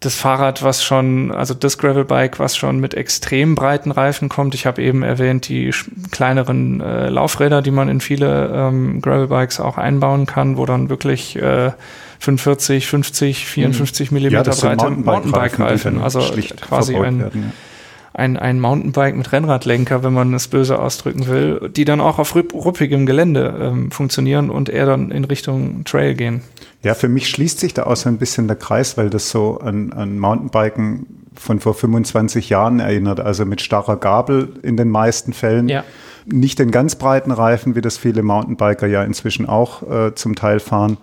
das 0.00 0.14
Fahrrad, 0.14 0.62
was 0.62 0.82
schon, 0.82 1.30
also 1.30 1.52
das 1.52 1.76
Gravelbike, 1.76 2.38
was 2.38 2.56
schon 2.56 2.80
mit 2.80 2.94
extrem 2.94 3.54
breiten 3.54 3.90
Reifen 3.90 4.30
kommt. 4.30 4.54
Ich 4.54 4.64
habe 4.64 4.82
eben 4.82 5.02
erwähnt, 5.02 5.48
die 5.48 5.72
kleineren 6.10 6.80
äh, 6.80 7.10
Laufräder, 7.10 7.60
die 7.60 7.70
man 7.70 7.88
in 7.88 8.00
viele 8.00 8.50
ähm, 8.54 9.02
Gravelbikes 9.02 9.60
auch 9.60 9.76
einbauen 9.76 10.24
kann, 10.24 10.56
wo 10.56 10.64
dann 10.64 10.88
wirklich 10.88 11.36
äh, 11.36 11.72
45, 12.20 12.86
50, 12.86 13.46
54 13.46 14.12
Millimeter 14.12 14.52
ja, 14.52 14.60
breite 14.60 14.90
Mountainbike-Reifen. 14.90 16.00
also 16.00 16.20
quasi 16.60 16.94
ein, 16.94 17.20
werden, 17.20 17.42
ja. 17.42 17.52
ein, 18.12 18.36
ein 18.36 18.60
Mountainbike 18.60 19.16
mit 19.16 19.32
Rennradlenker, 19.32 20.04
wenn 20.04 20.12
man 20.12 20.34
es 20.34 20.48
böse 20.48 20.78
ausdrücken 20.78 21.26
will, 21.26 21.70
die 21.74 21.86
dann 21.86 22.00
auch 22.00 22.18
auf 22.18 22.34
ruppigem 22.34 23.06
Gelände 23.06 23.54
ähm, 23.58 23.90
funktionieren 23.90 24.50
und 24.50 24.68
eher 24.68 24.84
dann 24.84 25.10
in 25.10 25.24
Richtung 25.24 25.84
Trail 25.84 26.14
gehen. 26.14 26.42
Ja, 26.82 26.94
für 26.94 27.08
mich 27.08 27.28
schließt 27.28 27.58
sich 27.58 27.72
da 27.72 27.84
auch 27.84 27.96
so 27.96 28.10
ein 28.10 28.18
bisschen 28.18 28.48
der 28.48 28.56
Kreis, 28.56 28.98
weil 28.98 29.08
das 29.08 29.30
so 29.30 29.58
an, 29.58 29.92
an 29.94 30.18
Mountainbiken 30.18 31.06
von 31.34 31.58
vor 31.58 31.72
25 31.72 32.50
Jahren 32.50 32.80
erinnert, 32.80 33.18
also 33.18 33.46
mit 33.46 33.62
starrer 33.62 33.96
Gabel 33.96 34.50
in 34.62 34.76
den 34.76 34.90
meisten 34.90 35.32
Fällen. 35.32 35.70
Ja. 35.70 35.84
Nicht 36.26 36.58
den 36.58 36.70
ganz 36.70 36.96
breiten 36.96 37.30
Reifen, 37.30 37.76
wie 37.76 37.80
das 37.80 37.96
viele 37.96 38.22
Mountainbiker 38.22 38.86
ja 38.86 39.02
inzwischen 39.04 39.46
auch 39.46 39.82
äh, 39.90 40.14
zum 40.14 40.34
Teil 40.34 40.60
fahren, 40.60 40.98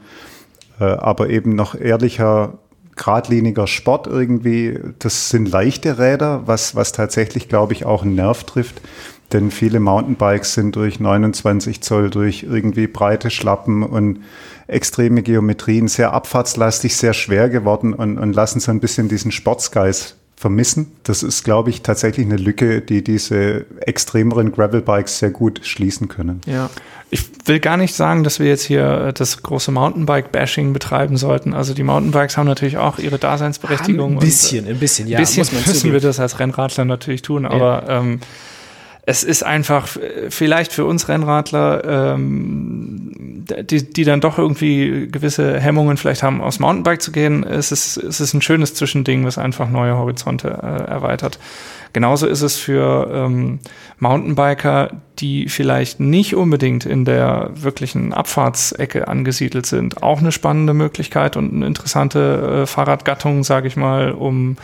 aber 0.84 1.30
eben 1.30 1.56
noch 1.56 1.76
ehrlicher, 1.76 2.60
geradliniger 2.96 3.68
Sport 3.68 4.08
irgendwie. 4.08 4.80
Das 5.00 5.30
sind 5.30 5.50
leichte 5.50 6.00
Räder, 6.00 6.44
was, 6.46 6.76
was 6.76 6.92
tatsächlich, 6.92 7.48
glaube 7.48 7.74
ich, 7.74 7.86
auch 7.86 8.04
einen 8.04 8.16
Nerv 8.16 8.44
trifft. 8.44 8.82
Denn 9.34 9.52
viele 9.52 9.80
Mountainbikes 9.80 10.54
sind 10.54 10.76
durch 10.76 11.00
29 11.00 11.82
Zoll, 11.82 12.10
durch 12.10 12.44
irgendwie 12.44 12.88
breite 12.88 13.30
Schlappen 13.30 13.84
und 13.84 14.22
extreme 14.68 15.22
Geometrien 15.22 15.88
sehr 15.88 16.14
abfahrtslastig, 16.14 16.96
sehr 16.96 17.14
schwer 17.14 17.50
geworden 17.50 17.94
und, 17.94 18.18
und 18.18 18.34
lassen 18.34 18.60
so 18.60 18.72
ein 18.72 18.80
bisschen 18.80 19.10
diesen 19.10 19.32
Sportsgeist 19.32 20.16
vermissen. 20.38 20.92
Das 21.04 21.24
ist, 21.24 21.44
glaube 21.44 21.72
ich, 21.72 21.82
tatsächlich 21.82 22.26
eine 22.26 22.38
Lücke, 22.38 22.82
die 22.82 23.04
diese 23.04 23.66
extremeren 23.82 24.52
Gravelbikes 24.52 25.18
sehr 25.18 25.32
gut 25.32 25.62
schließen 25.64 26.08
können. 26.08 26.42
Ja. 26.46 26.70
Ich 27.10 27.26
will 27.46 27.60
gar 27.60 27.78
nicht 27.78 27.96
sagen, 27.96 28.24
dass 28.24 28.40
wir 28.40 28.48
jetzt 28.48 28.64
hier 28.64 29.14
das 29.14 29.42
große 29.42 29.72
Mountainbike-Bashing 29.72 30.74
betreiben 30.74 31.18
sollten. 31.18 31.54
Also 31.54 31.74
die 31.74 31.84
Mountainbikes 31.84 32.38
haben 32.38 32.46
natürlich 32.46 32.78
auch 32.78 33.00
ihre 33.00 33.18
Daseinsberechtigung. 33.18 34.14
Ein 34.14 34.20
bisschen, 34.20 34.66
und, 34.66 34.72
ein 34.72 34.80
bisschen, 34.80 35.08
ja. 35.08 35.18
Ein 35.18 35.24
bisschen 35.24 35.48
müssen 35.66 35.92
wir 35.92 36.02
das 36.02 36.20
als 36.20 36.40
Rennradler 36.40 36.86
natürlich 36.86 37.24
tun, 37.24 37.46
aber 37.46 37.84
ja. 37.88 38.00
ähm, 38.00 38.20
es 39.10 39.24
ist 39.24 39.42
einfach 39.42 39.88
vielleicht 40.28 40.74
für 40.74 40.84
uns 40.84 41.08
Rennradler, 41.08 42.12
ähm, 42.14 43.46
die, 43.62 43.90
die 43.90 44.04
dann 44.04 44.20
doch 44.20 44.38
irgendwie 44.38 45.08
gewisse 45.10 45.58
Hemmungen 45.62 45.96
vielleicht 45.96 46.24
haben, 46.24 46.42
aus 46.42 46.60
Mountainbike 46.60 47.02
zu 47.02 47.14
gehen, 47.14 47.46
es 47.46 47.72
ist, 47.72 47.96
es 47.96 48.20
ist 48.20 48.34
ein 48.34 48.42
schönes 48.42 48.74
Zwischending, 48.74 49.24
was 49.24 49.38
einfach 49.38 49.70
neue 49.70 49.96
Horizonte 49.96 50.50
äh, 50.50 50.92
erweitert. 50.92 51.40
Genauso 51.94 52.28
ist 52.28 52.42
es 52.42 52.58
für 52.58 53.10
ähm, 53.14 53.60
Mountainbiker, 53.98 54.92
die 55.20 55.48
vielleicht 55.48 56.02
nicht 56.02 56.36
unbedingt 56.36 56.86
in 56.86 57.06
der 57.06 57.52
wirklichen 57.54 58.12
Abfahrtsecke 58.12 59.08
angesiedelt 59.08 59.68
sind, 59.68 60.04
auch 60.04 60.20
eine 60.20 60.34
spannende 60.34 60.74
Möglichkeit 60.74 61.38
und 61.38 61.54
eine 61.54 61.66
interessante 61.66 62.64
äh, 62.64 62.66
Fahrradgattung, 62.66 63.46
sage 63.46 63.70
ich 63.70 63.78
mal, 63.78 64.12
um 64.12 64.58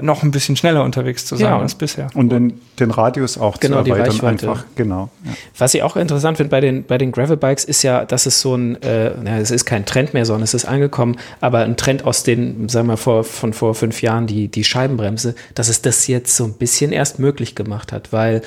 noch 0.00 0.22
ein 0.22 0.30
bisschen 0.30 0.56
schneller 0.56 0.84
unterwegs 0.84 1.26
zu 1.26 1.36
sein 1.36 1.48
ja. 1.48 1.58
als 1.58 1.74
bisher. 1.74 2.08
Und 2.14 2.30
den, 2.30 2.60
den 2.78 2.90
Radius 2.90 3.36
auch 3.36 3.60
genau, 3.60 3.82
zu 3.82 3.90
erweitern. 3.90 4.16
Die 4.18 4.26
einfach, 4.26 4.64
genau. 4.74 5.10
Ja. 5.24 5.32
Was 5.58 5.74
ich 5.74 5.82
auch 5.82 5.96
interessant 5.96 6.38
finde 6.38 6.50
bei 6.50 6.60
den, 6.60 6.84
bei 6.84 6.96
den 6.96 7.12
Gravelbikes 7.12 7.64
ist 7.64 7.82
ja, 7.82 8.04
dass 8.04 8.26
es 8.26 8.40
so 8.40 8.54
ein, 8.54 8.80
äh, 8.82 9.10
na, 9.22 9.38
es 9.38 9.50
ist 9.50 9.66
kein 9.66 9.84
Trend 9.84 10.14
mehr, 10.14 10.24
sondern 10.24 10.44
es 10.44 10.54
ist 10.54 10.64
angekommen, 10.64 11.16
aber 11.40 11.60
ein 11.60 11.76
Trend 11.76 12.04
aus 12.04 12.22
den, 12.22 12.68
sagen 12.68 12.88
wir 12.88 12.96
vor, 12.96 13.24
von 13.24 13.52
vor 13.52 13.74
fünf 13.74 14.00
Jahren, 14.00 14.26
die, 14.26 14.48
die 14.48 14.64
Scheibenbremse, 14.64 15.34
dass 15.54 15.68
es 15.68 15.82
das 15.82 16.06
jetzt 16.06 16.36
so 16.36 16.44
ein 16.44 16.54
bisschen 16.54 16.92
erst 16.92 17.18
möglich 17.18 17.54
gemacht 17.54 17.92
hat, 17.92 18.12
weil 18.12 18.42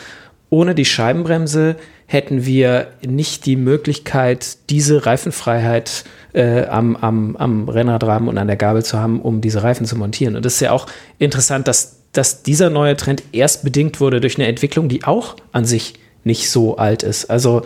ohne 0.49 0.73
die 0.73 0.85
Scheibenbremse 0.85 1.75
hätten 2.07 2.45
wir 2.45 2.87
nicht 3.05 3.45
die 3.45 3.55
Möglichkeit, 3.55 4.57
diese 4.69 5.05
Reifenfreiheit 5.05 6.03
äh, 6.33 6.65
am, 6.65 6.95
am, 6.95 7.35
am 7.37 7.69
Rennradrahmen 7.69 8.29
und 8.29 8.37
an 8.37 8.47
der 8.47 8.57
Gabel 8.57 8.83
zu 8.83 8.99
haben, 8.99 9.21
um 9.21 9.41
diese 9.41 9.63
Reifen 9.63 9.85
zu 9.85 9.97
montieren. 9.97 10.35
Und 10.35 10.45
das 10.45 10.55
ist 10.55 10.59
ja 10.59 10.71
auch 10.71 10.87
interessant, 11.17 11.67
dass, 11.67 11.97
dass 12.11 12.43
dieser 12.43 12.69
neue 12.69 12.95
Trend 12.95 13.23
erst 13.31 13.63
bedingt 13.63 13.99
wurde 13.99 14.21
durch 14.21 14.37
eine 14.37 14.47
Entwicklung, 14.47 14.87
die 14.87 15.03
auch 15.03 15.35
an 15.51 15.65
sich 15.65 15.95
nicht 16.23 16.49
so 16.49 16.77
alt 16.77 17.03
ist. 17.03 17.29
Also 17.29 17.63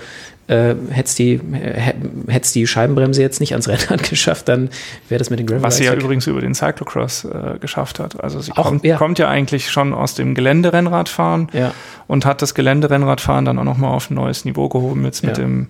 äh, 0.49 0.75
hätte 0.89 1.15
die, 1.15 1.39
hätt's 2.27 2.51
die 2.51 2.65
Scheibenbremse 2.65 3.21
jetzt 3.21 3.39
nicht 3.39 3.53
ans 3.53 3.67
Rennrad 3.69 4.09
geschafft, 4.09 4.49
dann 4.49 4.69
wäre 5.07 5.19
das 5.19 5.29
mit 5.29 5.39
den 5.39 5.45
Gravel 5.45 5.63
Was 5.63 5.77
sie 5.77 5.85
ja 5.85 5.93
übrigens 5.93 6.25
über 6.27 6.41
den 6.41 6.55
Cyclocross 6.55 7.25
äh, 7.25 7.59
geschafft 7.59 7.99
hat. 7.99 8.21
Also 8.23 8.41
sie 8.41 8.51
auch, 8.53 8.67
kommt, 8.67 8.83
ja. 8.83 8.97
kommt, 8.97 9.19
ja. 9.19 9.29
eigentlich 9.29 9.69
schon 9.69 9.93
aus 9.93 10.15
dem 10.15 10.33
Geländerennradfahren 10.33 11.49
ja. 11.53 11.73
und 12.07 12.25
hat 12.25 12.41
das 12.41 12.55
Geländerennradfahren 12.55 13.45
dann 13.45 13.59
auch 13.59 13.63
nochmal 13.63 13.91
auf 13.93 14.09
ein 14.09 14.15
neues 14.15 14.43
Niveau 14.43 14.69
gehoben 14.69 15.05
jetzt 15.05 15.23
mit 15.23 15.37
ja. 15.37 15.43
dem 15.43 15.67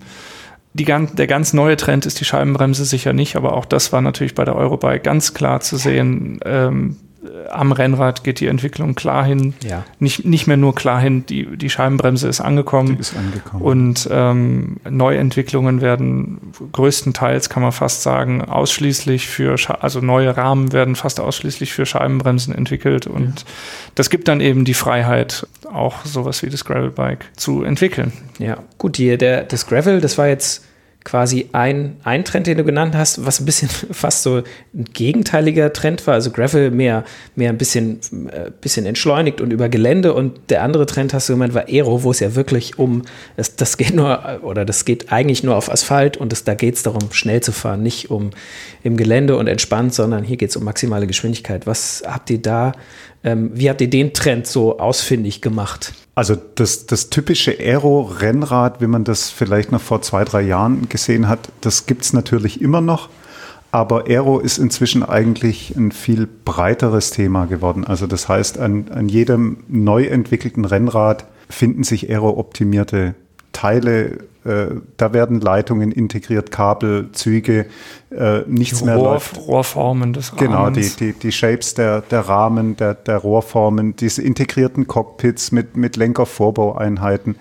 die, 0.72 0.84
der 0.84 1.26
ganz 1.26 1.52
neue 1.52 1.76
Trend 1.76 2.06
ist 2.06 2.20
die 2.20 2.24
Scheibenbremse 2.24 2.84
sicher 2.84 3.12
nicht, 3.12 3.34
aber 3.34 3.54
auch 3.54 3.64
das 3.64 3.92
war 3.92 4.00
natürlich 4.00 4.36
bei 4.36 4.44
der 4.44 4.54
Eurobike 4.54 5.00
ganz 5.00 5.34
klar 5.34 5.60
zu 5.60 5.76
sehen. 5.76 6.38
Ähm, 6.44 6.96
am 7.50 7.72
Rennrad 7.72 8.24
geht 8.24 8.40
die 8.40 8.46
Entwicklung 8.46 8.94
klar 8.94 9.24
hin. 9.24 9.54
Ja. 9.62 9.84
Nicht, 9.98 10.24
nicht 10.24 10.46
mehr 10.46 10.56
nur 10.56 10.74
klar 10.74 11.00
hin, 11.00 11.26
die, 11.26 11.56
die 11.56 11.68
Scheibenbremse 11.68 12.28
ist 12.28 12.40
angekommen. 12.40 12.94
Die 12.94 13.00
ist 13.00 13.14
angekommen. 13.14 13.62
Und 13.62 14.08
ähm, 14.10 14.76
Neuentwicklungen 14.88 15.82
werden 15.82 16.38
größtenteils, 16.72 17.50
kann 17.50 17.62
man 17.62 17.72
fast 17.72 18.02
sagen, 18.02 18.42
ausschließlich 18.42 19.28
für, 19.28 19.56
also 19.82 20.00
neue 20.00 20.36
Rahmen 20.36 20.72
werden 20.72 20.96
fast 20.96 21.20
ausschließlich 21.20 21.72
für 21.72 21.84
Scheibenbremsen 21.84 22.54
entwickelt. 22.54 23.06
Und 23.06 23.40
ja. 23.40 23.46
das 23.96 24.08
gibt 24.08 24.28
dann 24.28 24.40
eben 24.40 24.64
die 24.64 24.74
Freiheit, 24.74 25.46
auch 25.72 26.04
sowas 26.04 26.42
wie 26.42 26.48
das 26.48 26.64
Gravelbike 26.64 27.26
zu 27.36 27.62
entwickeln. 27.62 28.12
Ja, 28.38 28.58
gut, 28.78 28.96
die, 28.96 29.18
der, 29.18 29.42
das 29.44 29.66
Gravel, 29.66 30.00
das 30.00 30.16
war 30.16 30.28
jetzt 30.28 30.64
quasi 31.04 31.48
ein, 31.52 31.96
ein 32.04 32.24
Trend, 32.24 32.46
den 32.46 32.58
du 32.58 32.64
genannt 32.64 32.94
hast, 32.94 33.24
was 33.24 33.40
ein 33.40 33.46
bisschen 33.46 33.68
fast 33.90 34.22
so 34.22 34.42
ein 34.74 34.84
gegenteiliger 34.92 35.72
Trend 35.72 36.06
war. 36.06 36.14
Also 36.14 36.30
Gravel 36.30 36.70
mehr, 36.70 37.04
mehr 37.36 37.50
ein 37.50 37.58
bisschen, 37.58 38.00
äh, 38.30 38.50
bisschen 38.60 38.84
entschleunigt 38.86 39.40
und 39.40 39.52
über 39.52 39.68
Gelände. 39.68 40.12
Und 40.12 40.50
der 40.50 40.62
andere 40.62 40.86
Trend, 40.86 41.14
hast 41.14 41.28
du 41.28 41.32
gemeint, 41.32 41.54
war 41.54 41.68
Aero, 41.68 42.02
wo 42.02 42.10
es 42.10 42.20
ja 42.20 42.34
wirklich 42.34 42.78
um, 42.78 43.02
das, 43.36 43.56
das 43.56 43.76
geht 43.76 43.94
nur, 43.94 44.40
oder 44.42 44.64
das 44.64 44.84
geht 44.84 45.10
eigentlich 45.10 45.42
nur 45.42 45.56
auf 45.56 45.70
Asphalt 45.70 46.16
und 46.16 46.32
das, 46.32 46.44
da 46.44 46.54
geht 46.54 46.74
es 46.74 46.82
darum, 46.82 47.12
schnell 47.12 47.40
zu 47.40 47.52
fahren, 47.52 47.82
nicht 47.82 48.10
um 48.10 48.30
im 48.82 48.96
Gelände 48.96 49.36
und 49.36 49.46
entspannt, 49.46 49.94
sondern 49.94 50.22
hier 50.22 50.36
geht 50.36 50.50
es 50.50 50.56
um 50.56 50.64
maximale 50.64 51.06
Geschwindigkeit. 51.06 51.66
Was 51.66 52.02
habt 52.06 52.30
ihr 52.30 52.42
da, 52.42 52.72
ähm, 53.22 53.50
wie 53.54 53.68
habt 53.68 53.80
ihr 53.80 53.90
den 53.90 54.12
Trend 54.12 54.46
so 54.46 54.78
ausfindig 54.78 55.40
gemacht? 55.40 55.92
Also 56.14 56.36
das, 56.54 56.86
das 56.86 57.10
typische 57.10 57.58
Aero-Rennrad, 57.58 58.80
wie 58.80 58.86
man 58.86 59.04
das 59.04 59.30
vielleicht 59.30 59.72
noch 59.72 59.80
vor 59.80 60.02
zwei, 60.02 60.24
drei 60.24 60.42
Jahren 60.42 60.88
gesehen 60.88 61.28
hat, 61.28 61.50
das 61.60 61.86
gibt 61.86 62.02
es 62.02 62.12
natürlich 62.12 62.60
immer 62.60 62.80
noch. 62.80 63.08
Aber 63.72 64.06
Aero 64.08 64.40
ist 64.40 64.58
inzwischen 64.58 65.04
eigentlich 65.04 65.76
ein 65.76 65.92
viel 65.92 66.26
breiteres 66.44 67.10
Thema 67.10 67.46
geworden. 67.46 67.84
Also 67.84 68.06
das 68.06 68.28
heißt, 68.28 68.58
an, 68.58 68.86
an 68.90 69.08
jedem 69.08 69.58
neu 69.68 70.06
entwickelten 70.06 70.64
Rennrad 70.64 71.24
finden 71.48 71.84
sich 71.84 72.10
Aero-optimierte 72.10 73.14
Teile, 73.60 74.20
äh, 74.46 74.68
da 74.96 75.12
werden 75.12 75.38
Leitungen 75.38 75.92
integriert, 75.92 76.50
Kabel, 76.50 77.10
Züge, 77.12 77.66
äh, 78.10 78.40
nichts 78.46 78.78
die 78.78 78.86
mehr 78.86 78.96
Rohr, 78.96 79.12
läuft. 79.12 79.36
Rohrformen 79.36 80.14
des 80.14 80.32
Rahmens. 80.32 80.40
Genau, 80.40 80.70
die, 80.70 80.88
die, 80.88 81.12
die 81.12 81.30
Shapes 81.30 81.74
der, 81.74 82.00
der 82.00 82.20
Rahmen, 82.20 82.76
der, 82.76 82.94
der 82.94 83.18
Rohrformen, 83.18 83.96
diese 83.96 84.22
integrierten 84.22 84.86
Cockpits 84.86 85.52
mit, 85.52 85.76
mit 85.76 85.96
Lenker-Vorbaueinheiten. 85.96 87.36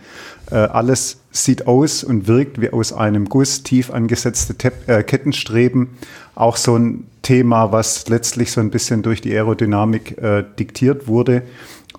Äh, 0.52 0.56
alles 0.56 1.22
sieht 1.32 1.68
aus 1.68 2.04
und 2.04 2.28
wirkt 2.28 2.60
wie 2.60 2.72
aus 2.72 2.92
einem 2.92 3.30
Guss, 3.30 3.64
tief 3.64 3.90
angesetzte 3.90 4.56
Tep 4.56 4.90
äh, 4.90 5.04
Kettenstreben. 5.04 5.92
Auch 6.36 6.58
so 6.58 6.76
ein 6.76 7.06
Thema, 7.22 7.72
was 7.72 8.10
letztlich 8.10 8.52
so 8.52 8.60
ein 8.60 8.72
bisschen 8.72 9.04
durch 9.04 9.22
die 9.22 9.32
Aerodynamik 9.32 10.18
äh, 10.18 10.44
diktiert 10.58 11.08
wurde 11.08 11.44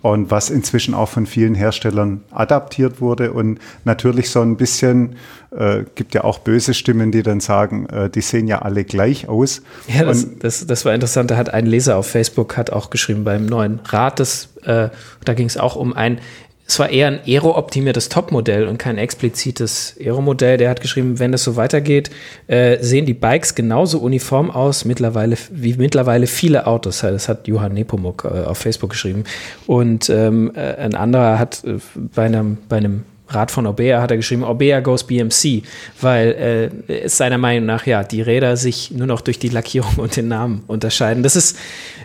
und 0.03 0.31
was 0.31 0.51
inzwischen 0.51 0.95
auch 0.95 1.09
von 1.09 1.27
vielen 1.27 1.55
Herstellern 1.55 2.23
adaptiert 2.31 3.01
wurde 3.01 3.33
und 3.33 3.59
natürlich 3.85 4.31
so 4.31 4.41
ein 4.41 4.57
bisschen 4.57 5.17
äh, 5.57 5.85
gibt 5.95 6.15
ja 6.15 6.25
auch 6.25 6.39
böse 6.39 6.75
Stimmen, 6.75 7.13
die 7.13 7.23
dann 7.23 7.41
sagen, 7.41 7.87
äh, 7.87 8.09
die 8.09 8.21
sehen 8.21 8.47
ja 8.47 8.63
alle 8.63 8.85
gleich 8.85 9.29
aus. 9.29 9.63
Ja, 9.89 10.05
das, 10.05 10.27
das, 10.39 10.67
das, 10.67 10.85
war 10.85 10.95
interessant. 10.95 11.31
Da 11.31 11.37
hat 11.37 11.53
ein 11.53 11.67
Leser 11.67 11.97
auf 11.97 12.07
Facebook 12.07 12.57
hat 12.57 12.71
auch 12.71 12.91
geschrieben 12.91 13.25
beim 13.25 13.47
neuen 13.47 13.81
Rat, 13.85 14.21
das, 14.21 14.51
äh, 14.63 14.89
da 15.25 15.35
ging 15.35 15.47
es 15.47 15.57
auch 15.57 15.77
um 15.77 15.93
ein 15.93 16.21
es 16.71 16.79
war 16.79 16.89
eher 16.89 17.09
ein 17.09 17.21
aero-optimiertes 17.27 18.09
Topmodell 18.09 18.69
und 18.69 18.79
kein 18.79 18.97
explizites 18.97 19.97
Aero-Modell. 19.99 20.57
Der 20.57 20.71
hat 20.71 20.81
geschrieben, 20.81 21.19
wenn 21.19 21.33
das 21.33 21.43
so 21.43 21.57
weitergeht, 21.57 22.11
äh, 22.47 22.79
sehen 22.81 23.07
die 23.07 23.15
Bikes 23.15 23.57
genauso 23.57 23.99
uniform 23.99 24.53
aus 24.53 24.85
mittlerweile 24.85 25.37
wie 25.51 25.75
mittlerweile 25.75 26.29
viele 26.29 26.69
Autos. 26.69 27.01
Das 27.01 27.29
hat 27.29 27.49
Johann 27.49 27.75
Nepomuk 27.75 28.25
äh, 28.25 28.45
auf 28.45 28.59
Facebook 28.59 28.91
geschrieben. 28.91 29.25
Und 29.67 30.11
ähm, 30.11 30.53
äh, 30.55 30.77
ein 30.77 30.95
anderer 30.95 31.41
hat 31.41 31.65
äh, 31.65 31.79
bei 32.15 32.27
einem, 32.27 32.59
bei 32.69 32.77
einem 32.77 33.03
Rad 33.31 33.51
von 33.51 33.67
Orbea 33.67 34.03
hat 34.03 34.11
er 34.11 34.17
geschrieben, 34.17 34.45
Orbea 34.45 34.81
goes 34.81 35.05
BMC, 35.05 35.63
weil 36.01 36.71
äh, 36.89 37.09
seiner 37.09 37.39
Meinung 37.39 37.67
nach 37.67 37.87
ja 37.87 38.05
die 38.05 38.23
Räder 38.23 38.57
sich 38.57 38.91
nur 38.91 39.07
noch 39.07 39.21
durch 39.21 39.39
die 39.39 39.49
Lackierung 39.49 39.97
und 39.97 40.17
den 40.17 40.29
Namen 40.29 40.65
unterscheiden. 40.67 41.23
Das 41.23 41.37
ist 41.37 41.57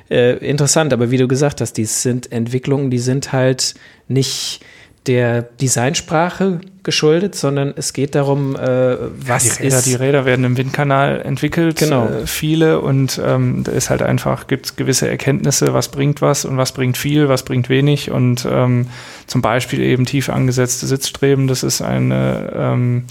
äh, 0.10 0.38
interessant, 0.38 0.94
aber 0.94 1.12
wie 1.12 1.18
du 1.18 1.28
gesagt 1.28 1.62
hast, 1.62 1.74
die 1.74 1.86
sind 1.86 2.32
Entwicklungen, 2.32 2.90
die 2.90 3.00
sind 3.00 3.34
halt 3.34 3.74
nicht 4.08 4.62
der 5.08 5.42
Designsprache 5.42 6.62
geschuldet, 6.84 7.36
sondern 7.36 7.74
es 7.76 7.94
geht 7.94 8.16
darum, 8.16 8.56
äh, 8.56 8.98
was 9.18 9.46
ja, 9.46 9.54
die 9.56 9.64
Räder, 9.64 9.78
ist. 9.78 9.86
Die 9.86 9.96
Räder 9.96 10.26
werden 10.26 10.46
im 10.46 10.58
Windkanal 10.58 11.22
entwickelt, 11.22 11.78
genau. 11.78 12.06
äh, 12.06 12.28
viele 12.28 12.80
und 12.80 13.20
ähm, 13.24 13.64
da 13.64 13.72
ist 13.72 13.90
halt 13.90 14.02
einfach, 14.02 14.48
gibt 14.48 14.78
gewisse 14.78 15.10
Erkenntnisse, 15.10 15.74
was 15.74 15.90
bringt 15.90 16.22
was 16.22 16.46
und 16.46 16.58
was 16.58 16.72
bringt 16.72 16.98
viel, 16.98 17.28
was 17.28 17.44
bringt 17.44 17.70
wenig 17.70 18.12
und 18.12 18.48
ähm, 18.50 18.88
zum 19.28 19.42
Beispiel 19.42 19.82
eben 19.82 20.06
tief 20.06 20.30
angesetzte 20.30 20.86
Sitzstreben, 20.86 21.48
das 21.48 21.64
ist 21.64 21.82
eine 21.82 22.52
ähm, 22.56 23.06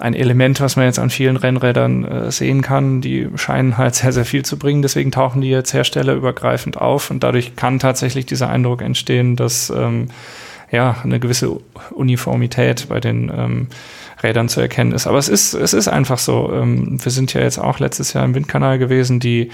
ein 0.00 0.14
Element, 0.14 0.60
was 0.60 0.76
man 0.76 0.84
jetzt 0.84 0.98
an 0.98 1.10
vielen 1.10 1.36
Rennrädern 1.36 2.04
äh, 2.04 2.30
sehen 2.30 2.62
kann. 2.62 3.00
Die 3.00 3.28
scheinen 3.34 3.78
halt 3.78 3.96
sehr, 3.96 4.12
sehr 4.12 4.24
viel 4.24 4.44
zu 4.44 4.56
bringen. 4.56 4.82
Deswegen 4.82 5.10
tauchen 5.10 5.40
die 5.40 5.50
jetzt 5.50 5.74
herstellerübergreifend 5.74 6.76
auf 6.76 7.10
und 7.10 7.24
dadurch 7.24 7.56
kann 7.56 7.78
tatsächlich 7.78 8.24
dieser 8.24 8.48
Eindruck 8.48 8.82
entstehen, 8.82 9.34
dass 9.34 9.70
ähm, 9.70 10.08
ja, 10.70 10.96
eine 11.02 11.20
gewisse 11.20 11.60
Uniformität 11.90 12.86
bei 12.88 13.00
den 13.00 13.32
ähm, 13.34 13.68
Rädern 14.22 14.48
zu 14.48 14.60
erkennen 14.60 14.92
ist. 14.92 15.06
Aber 15.06 15.18
es 15.18 15.28
ist, 15.28 15.54
es 15.54 15.72
ist 15.72 15.88
einfach 15.88 16.18
so. 16.18 16.52
Ähm, 16.52 16.98
wir 17.02 17.12
sind 17.12 17.32
ja 17.34 17.40
jetzt 17.40 17.58
auch 17.58 17.78
letztes 17.78 18.12
Jahr 18.12 18.24
im 18.24 18.34
Windkanal 18.34 18.78
gewesen, 18.78 19.20
die 19.20 19.50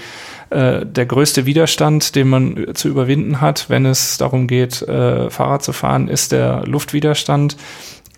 äh, 0.49 0.85
der 0.85 1.05
größte 1.05 1.45
Widerstand, 1.45 2.15
den 2.15 2.27
man 2.27 2.67
zu 2.73 2.87
überwinden 2.87 3.41
hat, 3.41 3.69
wenn 3.69 3.85
es 3.85 4.17
darum 4.17 4.47
geht, 4.47 4.81
äh, 4.81 5.29
Fahrrad 5.29 5.63
zu 5.63 5.73
fahren, 5.73 6.07
ist 6.07 6.31
der 6.31 6.63
Luftwiderstand 6.65 7.57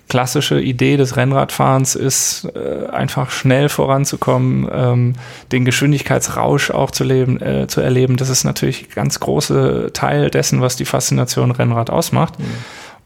klassische 0.09 0.61
Idee 0.61 0.97
des 0.97 1.17
Rennradfahrens 1.17 1.95
ist, 1.95 2.47
äh, 2.55 2.87
einfach 2.87 3.29
schnell 3.29 3.69
voranzukommen, 3.69 4.67
ähm, 4.71 5.13
den 5.51 5.65
Geschwindigkeitsrausch 5.65 6.71
auch 6.71 6.91
zu, 6.91 7.03
leben, 7.03 7.41
äh, 7.41 7.67
zu 7.67 7.81
erleben. 7.81 8.15
Das 8.15 8.29
ist 8.29 8.43
natürlich 8.43 8.89
ganz 8.89 9.19
großer 9.19 9.91
Teil 9.93 10.29
dessen, 10.29 10.61
was 10.61 10.75
die 10.75 10.85
Faszination 10.85 11.51
Rennrad 11.51 11.89
ausmacht. 11.89 12.39
Mhm. 12.39 12.45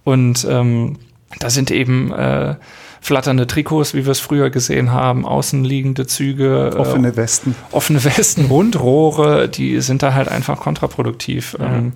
Und 0.03 0.45
ähm, 0.49 0.97
da 1.39 1.49
sind 1.49 1.71
eben 1.71 2.11
äh, 2.11 2.55
flatternde 3.01 3.47
Trikots, 3.47 3.93
wie 3.93 4.05
wir 4.05 4.11
es 4.11 4.19
früher 4.19 4.49
gesehen 4.49 4.91
haben, 4.91 5.25
außenliegende 5.25 6.07
Züge. 6.07 6.71
Äh, 6.73 6.77
offene 6.77 7.15
Westen. 7.15 7.55
Offene 7.71 8.03
Westen, 8.03 8.45
Rundrohre, 8.45 9.49
die 9.49 9.81
sind 9.81 10.03
da 10.03 10.13
halt 10.13 10.29
einfach 10.29 10.59
kontraproduktiv. 10.59 11.57
Ja. 11.59 11.65
Ähm, 11.65 11.93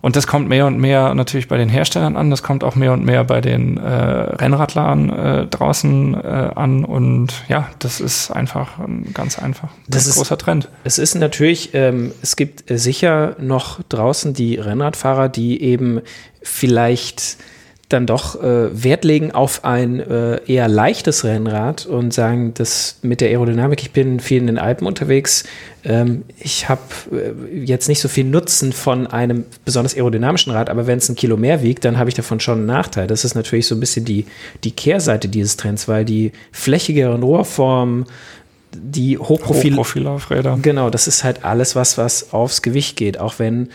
und 0.00 0.16
das 0.16 0.26
kommt 0.26 0.48
mehr 0.48 0.66
und 0.66 0.78
mehr 0.78 1.14
natürlich 1.14 1.48
bei 1.48 1.56
den 1.56 1.68
Herstellern 1.68 2.16
an, 2.16 2.30
das 2.30 2.42
kommt 2.42 2.64
auch 2.64 2.76
mehr 2.76 2.92
und 2.92 3.04
mehr 3.04 3.24
bei 3.24 3.40
den 3.40 3.78
äh, 3.78 3.90
Rennradlern 3.90 5.10
äh, 5.10 5.46
draußen 5.46 6.14
äh, 6.14 6.50
an. 6.54 6.84
Und 6.84 7.32
ja, 7.48 7.68
das 7.78 8.00
ist 8.00 8.30
einfach 8.30 8.78
ein 8.78 9.12
ganz 9.12 9.38
einfach 9.38 9.70
das 9.88 10.06
ist, 10.06 10.16
großer 10.16 10.38
Trend. 10.38 10.68
Es 10.84 10.98
ist 10.98 11.14
natürlich, 11.14 11.74
ähm, 11.74 12.12
es 12.22 12.36
gibt 12.36 12.70
äh, 12.70 12.78
sicher 12.78 13.36
noch 13.40 13.80
draußen 13.88 14.34
die 14.34 14.56
Rennradfahrer, 14.56 15.28
die 15.28 15.62
eben 15.62 16.00
vielleicht 16.42 17.38
dann 17.88 18.06
doch 18.06 18.42
äh, 18.42 18.84
Wert 18.84 19.04
legen 19.04 19.32
auf 19.32 19.64
ein 19.64 20.00
äh, 20.00 20.40
eher 20.46 20.68
leichtes 20.68 21.24
Rennrad 21.24 21.86
und 21.86 22.12
sagen, 22.12 22.52
dass 22.52 22.98
mit 23.00 23.22
der 23.22 23.30
Aerodynamik, 23.30 23.80
ich 23.80 23.92
bin 23.92 24.20
viel 24.20 24.38
in 24.38 24.46
den 24.46 24.58
Alpen 24.58 24.86
unterwegs, 24.86 25.44
ähm, 25.84 26.24
ich 26.38 26.68
habe 26.68 26.82
äh, 27.12 27.64
jetzt 27.64 27.88
nicht 27.88 28.00
so 28.00 28.08
viel 28.08 28.24
Nutzen 28.24 28.74
von 28.74 29.06
einem 29.06 29.46
besonders 29.64 29.94
aerodynamischen 29.94 30.52
Rad, 30.52 30.68
aber 30.68 30.86
wenn 30.86 30.98
es 30.98 31.08
ein 31.08 31.16
Kilo 31.16 31.38
mehr 31.38 31.62
wiegt, 31.62 31.86
dann 31.86 31.98
habe 31.98 32.10
ich 32.10 32.14
davon 32.14 32.40
schon 32.40 32.58
einen 32.58 32.66
Nachteil. 32.66 33.06
Das 33.06 33.24
ist 33.24 33.34
natürlich 33.34 33.66
so 33.66 33.74
ein 33.74 33.80
bisschen 33.80 34.04
die, 34.04 34.26
die 34.64 34.72
Kehrseite 34.72 35.28
dieses 35.28 35.56
Trends, 35.56 35.88
weil 35.88 36.04
die 36.04 36.32
flächigeren 36.52 37.22
Rohrformen, 37.22 38.04
die 38.74 39.16
Hochprofil 39.16 39.72
Hochprofilaufräder. 39.72 40.58
Genau, 40.60 40.90
das 40.90 41.06
ist 41.08 41.24
halt 41.24 41.42
alles 41.42 41.74
was, 41.74 41.96
was 41.96 42.34
aufs 42.34 42.60
Gewicht 42.60 42.96
geht, 42.96 43.18
auch 43.18 43.38
wenn 43.38 43.70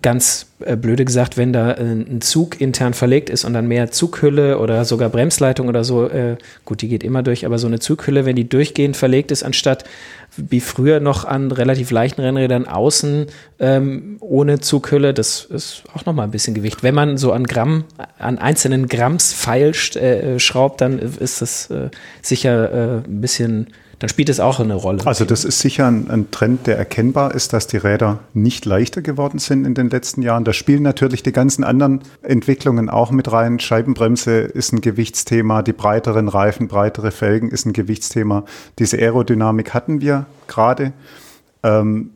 ganz 0.00 0.46
äh, 0.60 0.76
blöde 0.76 1.04
gesagt, 1.04 1.36
wenn 1.36 1.52
da 1.52 1.72
äh, 1.72 1.82
ein 1.82 2.20
Zug 2.20 2.60
intern 2.60 2.94
verlegt 2.94 3.30
ist 3.30 3.44
und 3.44 3.52
dann 3.52 3.66
mehr 3.66 3.90
Zughülle 3.90 4.58
oder 4.58 4.84
sogar 4.84 5.08
Bremsleitung 5.08 5.68
oder 5.68 5.84
so, 5.84 6.08
äh, 6.08 6.36
gut, 6.64 6.82
die 6.82 6.88
geht 6.88 7.02
immer 7.02 7.22
durch, 7.22 7.44
aber 7.44 7.58
so 7.58 7.66
eine 7.66 7.80
Zughülle, 7.80 8.24
wenn 8.24 8.36
die 8.36 8.48
durchgehend 8.48 8.96
verlegt 8.96 9.30
ist, 9.30 9.42
anstatt 9.42 9.84
wie 10.36 10.60
früher 10.60 11.00
noch 11.00 11.24
an 11.24 11.50
relativ 11.50 11.90
leichten 11.90 12.22
Rennrädern 12.22 12.66
außen 12.66 13.26
ähm, 13.58 14.16
ohne 14.20 14.60
Zughülle, 14.60 15.12
das 15.12 15.44
ist 15.44 15.82
auch 15.94 16.06
nochmal 16.06 16.26
ein 16.26 16.30
bisschen 16.30 16.54
Gewicht. 16.54 16.82
Wenn 16.82 16.94
man 16.94 17.18
so 17.18 17.32
an 17.32 17.44
Gramm, 17.44 17.84
an 18.18 18.38
einzelnen 18.38 18.88
Gramms 18.88 19.32
feilst, 19.32 19.96
äh, 19.96 20.38
schraubt, 20.38 20.80
dann 20.80 20.98
ist 20.98 21.42
das 21.42 21.70
äh, 21.70 21.90
sicher 22.22 22.72
äh, 22.72 22.96
ein 23.06 23.20
bisschen 23.20 23.66
dann 24.02 24.08
spielt 24.08 24.30
es 24.30 24.40
auch 24.40 24.58
eine 24.58 24.74
Rolle. 24.74 25.06
Also 25.06 25.24
das 25.24 25.44
ist 25.44 25.60
sicher 25.60 25.86
ein, 25.86 26.10
ein, 26.10 26.32
Trend, 26.32 26.66
der 26.66 26.76
erkennbar 26.76 27.36
ist, 27.36 27.52
dass 27.52 27.68
die 27.68 27.76
Räder 27.76 28.18
nicht 28.34 28.64
leichter 28.66 29.00
geworden 29.00 29.38
sind 29.38 29.64
in 29.64 29.74
den 29.74 29.90
letzten 29.90 30.22
Jahren. 30.22 30.42
Da 30.42 30.52
spielen 30.52 30.82
natürlich 30.82 31.22
die 31.22 31.30
ganzen 31.30 31.62
anderen 31.62 32.00
Entwicklungen 32.22 32.90
auch 32.90 33.12
mit 33.12 33.30
rein. 33.30 33.60
Scheibenbremse 33.60 34.40
ist 34.40 34.72
ein 34.72 34.80
Gewichtsthema, 34.80 35.62
die 35.62 35.72
breiteren 35.72 36.26
Reifen, 36.26 36.66
breitere 36.66 37.12
Felgen 37.12 37.48
ist 37.48 37.64
ein 37.64 37.72
Gewichtsthema. 37.72 38.44
Diese 38.80 38.98
Aerodynamik 38.98 39.72
hatten 39.72 40.00
wir 40.00 40.26
gerade. 40.48 40.92
Ähm, 41.62 42.10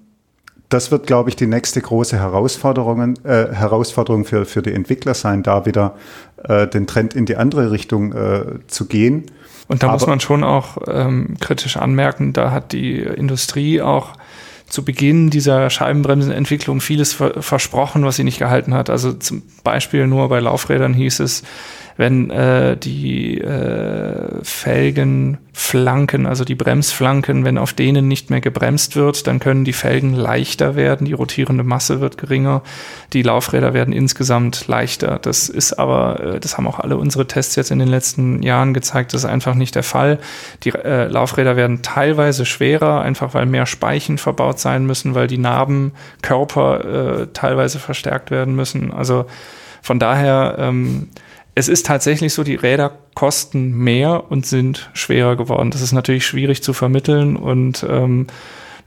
das 0.69 0.91
wird, 0.91 1.07
glaube 1.07 1.31
ich, 1.31 1.37
die 1.37 1.47
nächste 1.47 1.81
große 1.81 2.19
Herausforderung, 2.19 3.15
äh, 3.23 3.53
Herausforderung 3.53 4.25
für, 4.25 4.45
für 4.45 4.61
die 4.61 4.73
Entwickler 4.73 5.15
sein, 5.15 5.45
da 5.45 5.67
wieder 5.67 5.95
äh, 6.43 6.67
den 6.67 6.89
Trend 6.89 7.15
in 7.15 7.27
die 7.27 7.37
andere 7.37 7.71
Richtung 7.71 8.13
äh, 8.13 8.45
zu 8.67 8.87
gehen. 8.87 9.31
Und 9.69 9.83
da 9.83 9.89
Aber 9.89 9.95
muss 9.95 10.07
man 10.07 10.21
schon 10.21 10.45
auch 10.45 10.79
ähm, 10.87 11.37
kritisch 11.41 11.77
anmerken, 11.77 12.33
da 12.33 12.51
hat 12.51 12.73
die 12.73 13.01
Industrie 13.01 13.81
auch 13.83 14.13
zu 14.69 14.85
Beginn 14.85 15.31
dieser 15.31 15.71
Scheibenbremsenentwicklung 15.71 16.81
vieles 16.81 17.13
ver 17.13 17.41
versprochen, 17.43 18.05
was 18.05 18.17
sie 18.17 18.25
nicht 18.25 18.39
gehalten 18.39 18.75
hat. 18.75 18.91
Also 18.91 19.13
zum 19.13 19.43
Beispiel 19.63 20.07
nur 20.07 20.29
bei 20.29 20.41
Laufrädern 20.41 20.93
hieß 20.93 21.21
es, 21.21 21.43
wenn 21.97 22.31
äh, 22.31 22.77
die 22.77 23.41
äh, 23.41 24.43
Felgenflanken, 24.43 26.27
also 26.27 26.45
die 26.45 26.55
Bremsflanken, 26.55 27.45
wenn 27.45 27.57
auf 27.57 27.73
denen 27.73 28.07
nicht 28.07 28.29
mehr 28.29 28.43
gebremst 28.43 28.97
wird, 28.97 29.27
dann 29.27 29.39
können 29.39 29.65
die 29.65 29.73
Felgen 29.73 30.15
leichter 30.15 30.77
werden, 30.77 31.07
die 31.07 31.15
rotierende 31.15 31.65
Masse 31.65 32.01
wird 32.01 32.19
geringer, 32.19 32.63
die 33.13 33.23
Laufräder 33.23 33.73
werden 33.73 33.95
insgesamt 33.95 34.69
leichter. 34.69 35.19
Das 35.21 35.49
ist 35.49 35.73
aber, 35.75 36.21
äh, 36.21 36.41
das 36.41 36.59
haben 36.59 36.67
auch 36.67 36.81
alle 36.81 36.99
unsere 36.99 37.27
Tests 37.27 37.57
jetzt 37.57 37.71
in 37.71 37.79
den 37.79 37.89
letzten 37.89 38.43
Jahren 38.43 38.75
gezeigt, 38.75 39.15
das 39.15 39.25
ist 39.25 39.31
einfach 39.31 39.55
nicht 39.55 39.75
der 39.75 39.83
Fall. 39.83 40.19
Die 40.65 40.71
äh, 40.71 41.07
Laufräder 41.07 41.57
werden 41.57 41.81
teilweise 41.83 42.45
schwerer, 42.45 43.01
einfach 43.01 43.33
weil 43.33 43.47
mehr 43.47 43.67
Speichen 43.67 44.19
verbaut 44.19 44.59
sein 44.59 44.85
müssen, 44.85 45.15
weil 45.15 45.29
die 45.29 45.39
Narbenkörper 45.39 47.23
äh, 47.23 47.27
teilweise 47.33 47.79
verstärkt 47.79 48.31
werden 48.31 48.55
müssen. 48.55 48.93
Also 48.93 49.25
von 49.81 49.99
daher 49.99 50.57
ähm, 50.59 51.09
es 51.59 51.69
ist 51.69 51.87
tatsächlich 51.87 52.35
so, 52.35 52.45
die 52.45 52.55
Räder 52.55 52.93
kosten 53.15 53.73
mehr 53.73 54.31
und 54.31 54.45
sind 54.45 54.91
schwerer 54.93 55.37
geworden. 55.37 55.71
Das 55.71 55.81
ist 55.81 55.93
natürlich 55.93 56.27
schwierig 56.27 56.63
zu 56.63 56.75
vermitteln 56.75 57.35
und 57.35 57.85
ähm, 57.89 58.27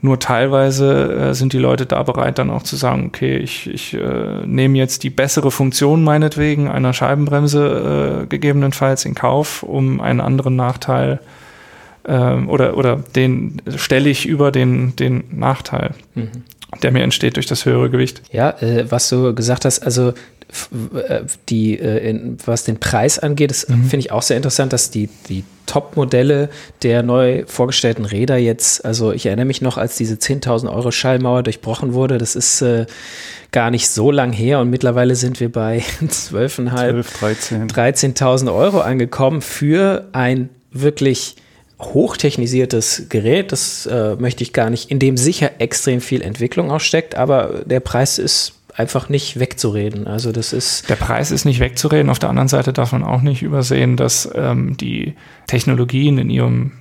nur 0.01 0.19
teilweise 0.19 1.31
äh, 1.31 1.33
sind 1.33 1.53
die 1.53 1.57
Leute 1.57 1.87
da 1.87 2.03
bereit, 2.03 2.37
dann 2.37 2.51
auch 2.51 2.61
zu 2.61 2.75
sagen, 2.75 3.07
okay, 3.07 3.37
ich, 3.37 3.67
ich 3.67 3.95
äh, 3.95 4.45
nehme 4.45 4.77
jetzt 4.77 5.01
die 5.01 5.09
bessere 5.09 5.49
Funktion 5.49 6.03
meinetwegen 6.03 6.69
einer 6.69 6.93
Scheibenbremse 6.93 8.21
äh, 8.21 8.27
gegebenenfalls 8.27 9.03
in 9.03 9.15
Kauf, 9.15 9.63
um 9.63 9.99
einen 9.99 10.21
anderen 10.21 10.55
Nachteil 10.55 11.19
ähm, 12.07 12.49
oder, 12.49 12.77
oder 12.77 12.97
den 13.15 13.63
stelle 13.75 14.09
ich 14.09 14.27
über 14.27 14.51
den, 14.51 14.95
den 14.95 15.23
Nachteil. 15.31 15.95
Mhm 16.13 16.43
der 16.83 16.91
mir 16.91 17.01
entsteht 17.01 17.35
durch 17.35 17.47
das 17.47 17.65
höhere 17.65 17.89
Gewicht. 17.89 18.21
Ja, 18.31 18.51
äh, 18.61 18.85
was 18.91 19.09
du 19.09 19.33
gesagt 19.33 19.65
hast, 19.65 19.79
also 19.79 20.13
die, 21.47 21.79
äh, 21.79 22.09
in, 22.09 22.37
was 22.45 22.63
den 22.63 22.79
Preis 22.79 23.19
angeht, 23.19 23.51
das 23.51 23.67
mhm. 23.67 23.83
finde 23.83 23.99
ich 23.99 24.11
auch 24.11 24.23
sehr 24.23 24.37
interessant, 24.37 24.73
dass 24.73 24.89
die, 24.89 25.09
die 25.27 25.43
Top-Modelle 25.67 26.49
der 26.81 27.03
neu 27.03 27.43
vorgestellten 27.45 28.05
Räder 28.05 28.37
jetzt, 28.37 28.83
also 28.83 29.11
ich 29.11 29.27
erinnere 29.27 29.45
mich 29.45 29.61
noch, 29.61 29.77
als 29.77 29.95
diese 29.97 30.15
10.000 30.15 30.73
Euro 30.73 30.89
Schallmauer 30.89 31.43
durchbrochen 31.43 31.93
wurde, 31.93 32.17
das 32.17 32.35
ist 32.35 32.61
äh, 32.61 32.87
gar 33.51 33.69
nicht 33.69 33.89
so 33.89 34.09
lang 34.09 34.31
her 34.31 34.59
und 34.59 34.71
mittlerweile 34.71 35.15
sind 35.15 35.39
wir 35.39 35.51
bei 35.51 35.83
12.500, 36.01 37.19
13. 37.19 37.67
13.000 37.67 38.53
Euro 38.53 38.79
angekommen 38.79 39.41
für 39.41 40.07
ein 40.13 40.49
wirklich 40.71 41.35
hochtechnisiertes 41.79 43.05
Gerät, 43.09 43.51
das 43.51 43.85
äh, 43.85 44.15
möchte 44.15 44.43
ich 44.43 44.51
gar 44.51 44.69
nicht, 44.69 44.89
in 44.89 44.99
dem 44.99 45.15
sicher 45.15 45.51
extrem 45.59 46.01
viel 46.01 46.21
Entwicklung 46.21 46.71
auch 46.71 46.81
steckt, 46.81 47.15
aber 47.15 47.61
der 47.65 47.79
Preis 47.79 48.17
ist 48.17 48.58
einfach 48.79 49.09
nicht 49.09 49.37
wegzureden. 49.39 50.07
Also 50.07 50.31
das 50.31 50.53
ist. 50.53 50.89
Der 50.89 50.95
Preis 50.95 51.31
ist 51.31 51.43
nicht 51.43 51.59
wegzureden. 51.59 52.09
Auf 52.09 52.17
der 52.17 52.29
anderen 52.29 52.47
Seite 52.47 52.71
darf 52.71 52.93
man 52.93 53.03
auch 53.03 53.21
nicht 53.21 53.41
übersehen, 53.41 53.97
dass 53.97 54.29
ähm, 54.33 54.77
die 54.77 55.15
Technologien 55.47 56.17
in 56.17 56.29
ihrem 56.29 56.71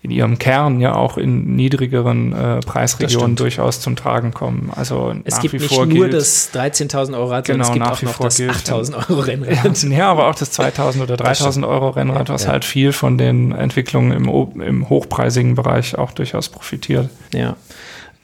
in 0.00 0.12
ihrem 0.12 0.38
Kern 0.38 0.80
ja 0.80 0.94
auch 0.94 1.18
in 1.18 1.56
niedrigeren 1.56 2.32
äh, 2.32 2.60
Preisregionen 2.60 3.34
durchaus 3.34 3.80
zum 3.80 3.96
Tragen 3.96 4.32
kommen. 4.32 4.70
Also 4.76 5.12
es 5.24 5.40
gibt 5.40 5.54
nicht 5.54 5.72
nur 5.72 5.88
gilt, 5.88 6.14
das 6.14 6.54
13.000 6.54 7.14
Euro 7.14 7.30
Rad, 7.30 7.46
genau, 7.46 7.64
es 7.64 7.72
gibt 7.72 7.84
auch 7.84 8.02
noch 8.02 8.18
das 8.20 8.38
8.000 8.38 9.10
Euro 9.10 9.18
Rennrad. 9.18 9.82
Ja, 9.82 9.88
ja, 9.98 10.10
aber 10.12 10.28
auch 10.28 10.36
das 10.36 10.56
2.000 10.56 11.02
oder 11.02 11.16
3.000 11.16 11.66
Euro 11.66 11.88
Rennrad, 11.88 12.28
was 12.28 12.44
ja. 12.44 12.50
halt 12.50 12.64
viel 12.64 12.92
von 12.92 13.18
den 13.18 13.50
Entwicklungen 13.50 14.12
im, 14.12 14.28
im 14.62 14.88
hochpreisigen 14.88 15.56
Bereich 15.56 15.98
auch 15.98 16.12
durchaus 16.12 16.48
profitiert. 16.48 17.08
Ja. 17.34 17.56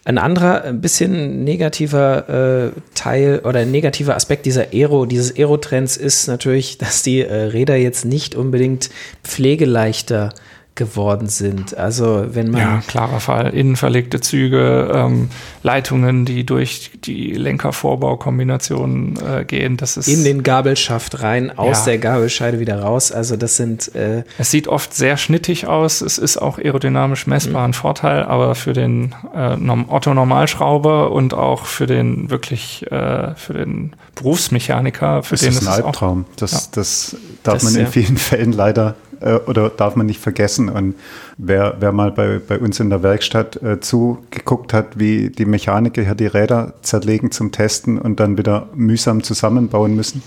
Ein 0.06 0.18
anderer, 0.18 0.64
ein 0.64 0.82
bisschen 0.82 1.44
negativer 1.44 2.72
äh, 2.74 2.80
Teil 2.94 3.40
oder 3.44 3.64
negativer 3.64 4.14
Aspekt 4.14 4.44
dieser 4.44 4.72
Aero, 4.72 5.06
dieses 5.06 5.34
Aero-Trends 5.34 5.96
ist 5.96 6.26
natürlich, 6.26 6.76
dass 6.76 7.02
die 7.02 7.22
äh, 7.22 7.34
Räder 7.34 7.76
jetzt 7.76 8.04
nicht 8.04 8.34
unbedingt 8.34 8.90
pflegeleichter 9.22 10.28
äh, 10.28 10.53
geworden 10.74 11.28
sind. 11.28 11.76
Also 11.76 12.26
wenn 12.30 12.50
man. 12.50 12.60
Ja, 12.60 12.82
klarer 12.86 13.20
Fall. 13.20 13.54
Innenverlegte 13.54 14.20
Züge, 14.20 14.90
ähm, 14.92 15.28
Leitungen, 15.62 16.24
die 16.24 16.44
durch 16.44 16.90
die 17.04 17.32
Lenkervorbaukombination 17.32 19.18
äh, 19.24 19.44
gehen. 19.44 19.76
Das 19.76 19.96
ist 19.96 20.08
in 20.08 20.24
den 20.24 20.42
Gabelschaft 20.42 21.22
rein, 21.22 21.56
aus 21.56 21.80
ja. 21.80 21.92
der 21.92 21.98
Gabelscheide 21.98 22.58
wieder 22.58 22.80
raus. 22.80 23.12
Also 23.12 23.36
das 23.36 23.56
sind. 23.56 23.94
Äh 23.94 24.24
es 24.38 24.50
sieht 24.50 24.66
oft 24.66 24.94
sehr 24.94 25.16
schnittig 25.16 25.66
aus. 25.66 26.00
Es 26.00 26.18
ist 26.18 26.38
auch 26.38 26.58
aerodynamisch 26.58 27.26
messbar 27.26 27.62
mhm. 27.62 27.70
ein 27.70 27.74
Vorteil, 27.74 28.24
aber 28.24 28.54
für 28.54 28.72
den 28.72 29.14
äh, 29.34 29.56
Otto 29.88 30.12
Normalschrauber 30.12 31.12
und 31.12 31.34
auch 31.34 31.66
für 31.66 31.86
den 31.86 32.30
wirklich 32.30 32.90
äh, 32.90 33.34
für 33.36 33.54
den 33.54 33.92
Berufsmechaniker, 34.16 35.22
für 35.22 35.34
das 35.34 35.40
den 35.42 35.52
ist 35.52 35.66
ein 35.66 35.84
Albtraum. 35.84 36.24
Das, 36.36 36.52
ja. 36.52 36.58
das 36.72 37.16
darf 37.42 37.54
das, 37.54 37.64
man 37.64 37.74
in 37.74 37.80
ja. 37.82 37.86
vielen 37.86 38.16
Fällen 38.16 38.52
leider 38.52 38.96
äh, 39.20 39.34
oder 39.46 39.68
darf 39.70 39.96
man 39.96 40.06
nicht 40.06 40.20
vergessen. 40.20 40.68
Und 40.68 40.94
wer, 41.36 41.76
wer 41.80 41.92
mal 41.92 42.10
bei, 42.10 42.40
bei 42.46 42.58
uns 42.58 42.80
in 42.80 42.90
der 42.90 43.02
Werkstatt 43.02 43.62
äh, 43.62 43.80
zugeguckt 43.80 44.72
hat, 44.72 44.98
wie 44.98 45.30
die 45.30 45.46
Mechaniker 45.46 46.02
hier 46.02 46.14
die 46.14 46.26
Räder 46.26 46.74
zerlegen 46.82 47.30
zum 47.30 47.52
Testen 47.52 47.98
und 47.98 48.20
dann 48.20 48.38
wieder 48.38 48.68
mühsam 48.74 49.22
zusammenbauen 49.22 49.94
müssen, 49.94 50.22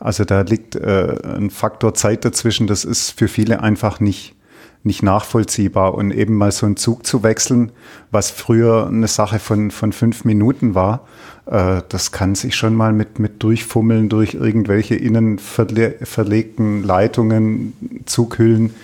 Also 0.00 0.24
da 0.24 0.40
liegt 0.40 0.76
äh, 0.76 1.14
ein 1.36 1.50
Faktor 1.50 1.92
Zeit 1.92 2.24
dazwischen, 2.24 2.66
das 2.66 2.84
ist 2.84 3.10
für 3.10 3.28
viele 3.28 3.62
einfach 3.62 4.00
nicht, 4.00 4.34
nicht 4.82 5.02
nachvollziehbar. 5.02 5.94
Und 5.94 6.10
eben 6.10 6.36
mal 6.36 6.52
so 6.52 6.66
einen 6.66 6.76
Zug 6.76 7.06
zu 7.06 7.22
wechseln, 7.22 7.72
was 8.10 8.30
früher 8.30 8.86
eine 8.86 9.08
Sache 9.08 9.38
von, 9.38 9.70
von 9.70 9.92
fünf 9.92 10.24
Minuten 10.24 10.74
war, 10.74 11.06
äh, 11.46 11.82
das 11.88 12.12
kann 12.12 12.34
sich 12.34 12.54
schon 12.54 12.74
mal 12.74 12.92
mit, 12.92 13.18
mit 13.18 13.42
Durchfummeln 13.42 14.08
durch 14.08 14.34
irgendwelche 14.34 14.94
innen 14.94 15.38
verle 15.38 15.96
verlegten 16.02 16.82
Leitungen, 16.82 17.72
Zughüllen, 18.06 18.74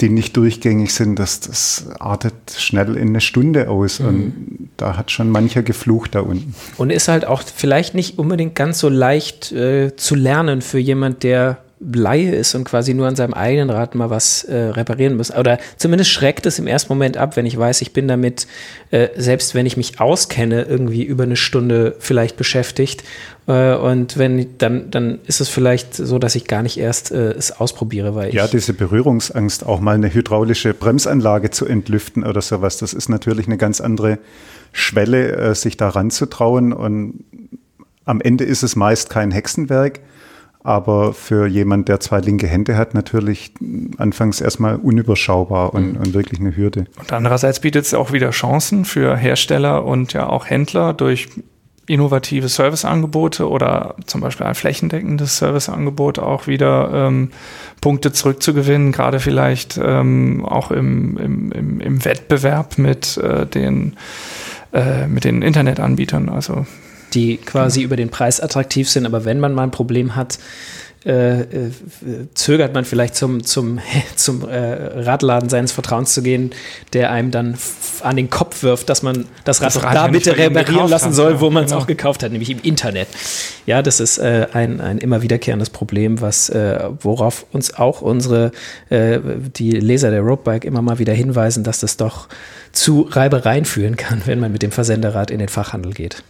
die 0.00 0.08
nicht 0.08 0.36
durchgängig 0.36 0.94
sind, 0.94 1.18
das, 1.18 1.40
das 1.40 1.86
artet 1.98 2.34
schnell 2.56 2.96
in 2.96 3.08
eine 3.08 3.20
Stunde 3.20 3.68
aus. 3.68 4.00
Mhm. 4.00 4.06
Und 4.06 4.68
da 4.76 4.96
hat 4.96 5.10
schon 5.10 5.30
mancher 5.30 5.62
geflucht 5.62 6.14
da 6.14 6.20
unten. 6.20 6.54
Und 6.78 6.90
ist 6.90 7.08
halt 7.08 7.26
auch 7.26 7.42
vielleicht 7.42 7.94
nicht 7.94 8.18
unbedingt 8.18 8.54
ganz 8.54 8.78
so 8.78 8.88
leicht 8.88 9.52
äh, 9.52 9.94
zu 9.96 10.14
lernen 10.14 10.62
für 10.62 10.78
jemand, 10.78 11.22
der 11.22 11.58
Laie 11.92 12.34
ist 12.34 12.54
und 12.54 12.64
quasi 12.64 12.94
nur 12.94 13.06
an 13.06 13.16
seinem 13.16 13.34
eigenen 13.34 13.70
Rad 13.70 13.94
mal 13.94 14.10
was 14.10 14.44
äh, 14.44 14.54
reparieren 14.54 15.16
muss. 15.16 15.34
Oder 15.34 15.58
zumindest 15.76 16.10
schreckt 16.10 16.46
es 16.46 16.58
im 16.58 16.66
ersten 16.66 16.92
Moment 16.92 17.16
ab, 17.16 17.36
wenn 17.36 17.46
ich 17.46 17.58
weiß, 17.58 17.82
ich 17.82 17.92
bin 17.92 18.08
damit, 18.08 18.46
äh, 18.90 19.08
selbst 19.16 19.54
wenn 19.54 19.66
ich 19.66 19.76
mich 19.76 20.00
auskenne, 20.00 20.62
irgendwie 20.62 21.02
über 21.02 21.24
eine 21.24 21.36
Stunde 21.36 21.96
vielleicht 21.98 22.36
beschäftigt. 22.36 23.02
Äh, 23.46 23.74
und 23.74 24.16
wenn 24.16 24.58
dann, 24.58 24.90
dann 24.90 25.18
ist 25.26 25.40
es 25.40 25.48
vielleicht 25.48 25.94
so, 25.94 26.18
dass 26.18 26.34
ich 26.36 26.46
gar 26.46 26.62
nicht 26.62 26.78
erst 26.78 27.10
äh, 27.10 27.32
es 27.32 27.52
ausprobiere, 27.52 28.14
weil 28.14 28.32
Ja, 28.34 28.46
diese 28.46 28.74
Berührungsangst, 28.74 29.66
auch 29.66 29.80
mal 29.80 29.96
eine 29.96 30.12
hydraulische 30.12 30.74
Bremsanlage 30.74 31.50
zu 31.50 31.66
entlüften 31.66 32.24
oder 32.24 32.42
sowas, 32.42 32.76
das 32.76 32.92
ist 32.92 33.08
natürlich 33.08 33.46
eine 33.46 33.56
ganz 33.56 33.80
andere 33.80 34.18
Schwelle, 34.72 35.32
äh, 35.32 35.54
sich 35.54 35.76
da 35.76 35.88
ranzutrauen. 35.88 36.72
Und 36.72 37.24
am 38.04 38.20
Ende 38.20 38.44
ist 38.44 38.62
es 38.62 38.76
meist 38.76 39.10
kein 39.10 39.30
Hexenwerk 39.30 40.00
aber 40.64 41.12
für 41.12 41.46
jemand, 41.46 41.88
der 41.88 42.00
zwei 42.00 42.20
linke 42.20 42.46
Hände 42.46 42.76
hat, 42.76 42.94
natürlich 42.94 43.52
anfangs 43.98 44.40
erstmal 44.40 44.76
unüberschaubar 44.76 45.74
und, 45.74 45.94
mhm. 45.94 46.00
und 46.00 46.14
wirklich 46.14 46.40
eine 46.40 46.56
Hürde. 46.56 46.86
Und 46.98 47.12
andererseits 47.12 47.60
bietet 47.60 47.84
es 47.84 47.94
auch 47.94 48.12
wieder 48.12 48.30
Chancen 48.30 48.84
für 48.84 49.16
Hersteller 49.16 49.84
und 49.84 50.12
ja 50.12 50.28
auch 50.28 50.48
Händler 50.48 50.92
durch 50.92 51.28
innovative 51.86 52.48
Serviceangebote 52.48 53.48
oder 53.48 53.96
zum 54.06 54.20
Beispiel 54.20 54.46
ein 54.46 54.54
flächendeckendes 54.54 55.38
Serviceangebot 55.38 56.20
auch 56.20 56.46
wieder 56.46 56.90
ähm, 56.94 57.32
Punkte 57.80 58.12
zurückzugewinnen, 58.12 58.92
gerade 58.92 59.18
vielleicht 59.18 59.80
ähm, 59.82 60.44
auch 60.44 60.70
im, 60.70 61.16
im, 61.18 61.52
im, 61.52 61.80
im, 61.80 62.04
Wettbewerb 62.04 62.78
mit 62.78 63.16
äh, 63.16 63.46
den 63.46 63.96
äh, 64.72 65.08
mit 65.08 65.24
den 65.24 65.42
Internetanbietern. 65.42 66.28
Also 66.28 66.66
die 67.14 67.36
quasi 67.36 67.80
mhm. 67.80 67.86
über 67.86 67.96
den 67.96 68.10
Preis 68.10 68.40
attraktiv 68.40 68.88
sind, 68.88 69.06
aber 69.06 69.24
wenn 69.24 69.40
man 69.40 69.54
mal 69.54 69.64
ein 69.64 69.70
Problem 69.70 70.16
hat, 70.16 70.38
äh, 71.04 71.40
äh, 71.40 71.70
zögert 72.34 72.74
man 72.74 72.84
vielleicht 72.84 73.16
zum, 73.16 73.42
zum, 73.42 73.80
zum 74.16 74.48
äh, 74.48 74.56
Radladen 75.00 75.48
seines 75.48 75.72
Vertrauens 75.72 76.14
zu 76.14 76.22
gehen, 76.22 76.52
der 76.92 77.10
einem 77.10 77.32
dann 77.32 77.58
an 78.02 78.16
den 78.16 78.30
Kopf 78.30 78.62
wirft, 78.62 78.88
dass 78.88 79.02
man 79.02 79.26
das 79.44 79.60
Rad 79.60 79.74
das 79.74 79.82
Rad 79.82 79.94
da 79.96 80.06
bitte 80.06 80.36
reparieren 80.36 80.88
lassen 80.88 81.06
hat, 81.06 81.14
soll, 81.14 81.40
wo 81.40 81.50
man 81.50 81.64
es 81.64 81.70
genau. 81.70 81.82
auch 81.82 81.86
gekauft 81.88 82.22
hat, 82.22 82.30
nämlich 82.30 82.50
im 82.50 82.60
Internet. 82.62 83.08
Ja, 83.66 83.82
das 83.82 83.98
ist 83.98 84.18
äh, 84.18 84.46
ein, 84.52 84.80
ein 84.80 84.98
immer 84.98 85.22
wiederkehrendes 85.22 85.70
Problem, 85.70 86.20
was, 86.20 86.48
äh, 86.50 86.78
worauf 87.00 87.46
uns 87.50 87.74
auch 87.74 88.00
unsere, 88.00 88.52
äh, 88.88 89.18
die 89.56 89.72
Leser 89.72 90.12
der 90.12 90.20
Roadbike 90.20 90.64
immer 90.64 90.82
mal 90.82 91.00
wieder 91.00 91.12
hinweisen, 91.12 91.64
dass 91.64 91.80
das 91.80 91.96
doch 91.96 92.28
zu 92.70 93.08
Reibereien 93.10 93.64
führen 93.64 93.96
kann, 93.96 94.22
wenn 94.26 94.38
man 94.38 94.52
mit 94.52 94.62
dem 94.62 94.70
Versenderrad 94.70 95.32
in 95.32 95.40
den 95.40 95.48
Fachhandel 95.48 95.92
geht. 95.92 96.22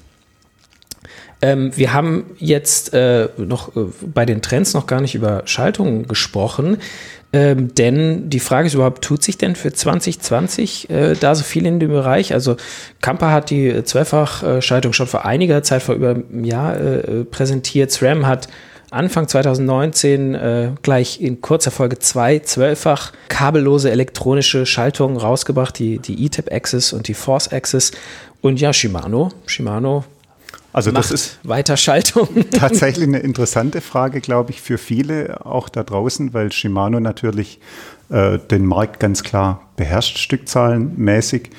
Ähm, 1.42 1.76
wir 1.76 1.92
haben 1.92 2.24
jetzt 2.38 2.94
äh, 2.94 3.28
noch 3.36 3.76
äh, 3.76 3.80
bei 4.14 4.24
den 4.24 4.40
Trends 4.42 4.74
noch 4.74 4.86
gar 4.86 5.00
nicht 5.00 5.16
über 5.16 5.42
Schaltungen 5.44 6.06
gesprochen. 6.06 6.78
Ähm, 7.34 7.74
denn 7.74 8.30
die 8.30 8.40
Frage 8.40 8.68
ist 8.68 8.74
überhaupt, 8.74 9.02
tut 9.02 9.22
sich 9.22 9.38
denn 9.38 9.56
für 9.56 9.72
2020 9.72 10.90
äh, 10.90 11.14
da 11.18 11.34
so 11.34 11.42
viel 11.42 11.66
in 11.66 11.80
dem 11.80 11.90
Bereich? 11.90 12.32
Also 12.32 12.56
Kampa 13.00 13.30
hat 13.30 13.50
die 13.50 13.82
Zwölffachschaltung 13.84 14.92
schon 14.92 15.06
vor 15.06 15.24
einiger 15.24 15.62
Zeit, 15.62 15.82
vor 15.82 15.94
über 15.94 16.10
einem 16.10 16.44
Jahr 16.44 16.78
äh, 16.78 17.24
präsentiert. 17.24 17.90
SRAM 17.90 18.26
hat 18.26 18.48
Anfang 18.90 19.26
2019 19.26 20.34
äh, 20.34 20.70
gleich 20.82 21.22
in 21.22 21.40
kurzer 21.40 21.70
Folge 21.70 21.98
zwei 21.98 22.40
zwölffach 22.40 23.12
kabellose 23.28 23.90
elektronische 23.90 24.66
Schaltungen 24.66 25.16
rausgebracht, 25.16 25.78
die, 25.78 25.98
die 25.98 26.22
E-Tap 26.26 26.52
Axis 26.52 26.92
und 26.92 27.08
die 27.08 27.14
Force 27.14 27.50
Axis. 27.50 27.92
Und 28.42 28.60
ja, 28.60 28.74
Shimano, 28.74 29.30
Shimano 29.46 30.04
also 30.72 30.90
das 30.90 31.10
ist 31.10 31.38
Weiterschaltung. 31.42 32.28
tatsächlich 32.50 33.06
eine 33.06 33.18
interessante 33.18 33.80
Frage, 33.80 34.20
glaube 34.20 34.50
ich, 34.50 34.62
für 34.62 34.78
viele 34.78 35.44
auch 35.44 35.68
da 35.68 35.82
draußen, 35.82 36.32
weil 36.32 36.52
Shimano 36.52 37.00
natürlich 37.00 37.60
äh, 38.08 38.38
den 38.38 38.66
Markt 38.66 39.00
ganz 39.00 39.22
klar 39.22 39.68
beherrscht, 39.76 40.18
stückzahlenmäßig. 40.18 41.50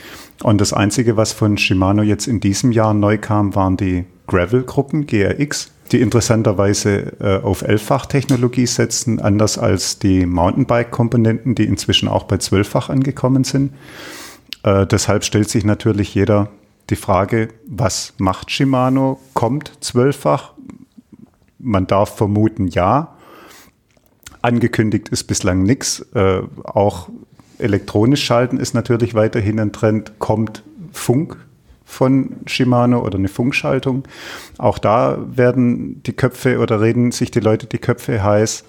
Und 0.41 0.59
das 0.59 0.73
Einzige, 0.73 1.15
was 1.15 1.31
von 1.31 1.57
Shimano 1.57 2.01
jetzt 2.01 2.27
in 2.27 2.39
diesem 2.39 2.71
Jahr 2.71 2.93
neu 2.93 3.17
kam, 3.17 3.55
waren 3.55 3.77
die 3.77 4.05
Gravel-Gruppen, 4.27 5.05
GRX, 5.05 5.71
die 5.91 6.01
interessanterweise 6.01 7.13
äh, 7.19 7.41
auf 7.41 7.61
Elffach-Technologie 7.61 8.65
setzen, 8.65 9.19
anders 9.19 9.57
als 9.57 9.99
die 9.99 10.25
Mountainbike-Komponenten, 10.25 11.55
die 11.55 11.65
inzwischen 11.65 12.07
auch 12.07 12.23
bei 12.23 12.37
Zwölffach 12.37 12.89
angekommen 12.89 13.43
sind. 13.43 13.73
Äh, 14.63 14.87
deshalb 14.87 15.23
stellt 15.23 15.49
sich 15.49 15.65
natürlich 15.65 16.15
jeder 16.15 16.49
die 16.89 16.95
Frage, 16.95 17.49
was 17.65 18.13
macht 18.17 18.51
Shimano? 18.51 19.19
Kommt 19.33 19.71
zwölffach? 19.79 20.53
Man 21.59 21.87
darf 21.87 22.17
vermuten, 22.17 22.67
ja. 22.67 23.15
Angekündigt 24.41 25.09
ist 25.09 25.23
bislang 25.25 25.63
nichts. 25.63 26.05
Äh, 26.13 26.41
auch 26.63 27.09
elektronisch 27.57 28.23
schalten 28.25 28.57
ist 28.57 28.73
natürlich 28.73 29.13
weiterhin 29.13 29.59
ein 29.59 29.71
Trend. 29.71 30.19
Kommt 30.19 30.63
Funk 30.91 31.37
von 31.85 32.37
Shimano 32.45 33.01
oder 33.01 33.17
eine 33.17 33.29
Funkschaltung? 33.29 34.03
Auch 34.57 34.77
da 34.77 35.19
werden 35.25 36.03
die 36.03 36.13
Köpfe 36.13 36.59
oder 36.59 36.81
reden 36.81 37.11
sich 37.11 37.31
die 37.31 37.39
Leute 37.39 37.67
die 37.67 37.77
Köpfe 37.77 38.21
heiß. 38.21 38.65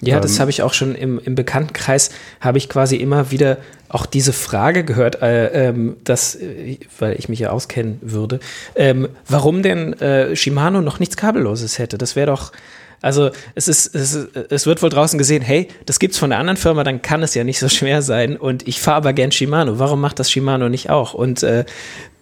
Ja, 0.00 0.20
das 0.20 0.34
ähm, 0.34 0.40
habe 0.40 0.50
ich 0.50 0.62
auch 0.62 0.74
schon 0.74 0.94
im, 0.94 1.20
im 1.24 1.34
Bekanntenkreis, 1.34 2.10
habe 2.40 2.58
ich 2.58 2.68
quasi 2.68 2.96
immer 2.96 3.30
wieder 3.30 3.58
auch 3.88 4.06
diese 4.06 4.32
Frage 4.32 4.84
gehört, 4.84 5.22
äh, 5.22 5.68
ähm, 5.68 5.96
dass, 6.04 6.34
äh, 6.34 6.78
weil 6.98 7.16
ich 7.18 7.28
mich 7.28 7.40
ja 7.40 7.50
auskennen 7.50 7.98
würde, 8.02 8.38
ähm, 8.76 9.08
warum 9.26 9.62
denn 9.62 9.94
äh, 9.94 10.36
Shimano 10.36 10.82
noch 10.82 11.00
nichts 11.00 11.16
Kabelloses 11.16 11.78
hätte. 11.78 11.98
Das 11.98 12.14
wäre 12.14 12.28
doch, 12.28 12.52
also 13.00 13.30
es 13.54 13.68
ist, 13.68 13.94
es, 13.94 14.14
es 14.14 14.66
wird 14.66 14.82
wohl 14.82 14.90
draußen 14.90 15.18
gesehen, 15.18 15.42
hey, 15.42 15.68
das 15.86 15.98
gibt's 15.98 16.18
von 16.18 16.30
der 16.30 16.38
anderen 16.38 16.56
Firma, 16.56 16.82
dann 16.84 17.02
kann 17.02 17.22
es 17.22 17.34
ja 17.34 17.44
nicht 17.44 17.58
so 17.58 17.68
schwer 17.68 18.02
sein. 18.02 18.36
Und 18.36 18.66
ich 18.66 18.80
fahre 18.80 18.98
aber 18.98 19.12
gern 19.12 19.32
Shimano. 19.32 19.78
Warum 19.78 20.00
macht 20.00 20.18
das 20.18 20.30
Shimano 20.30 20.68
nicht 20.68 20.90
auch? 20.90 21.14
Und 21.14 21.42
äh, 21.42 21.64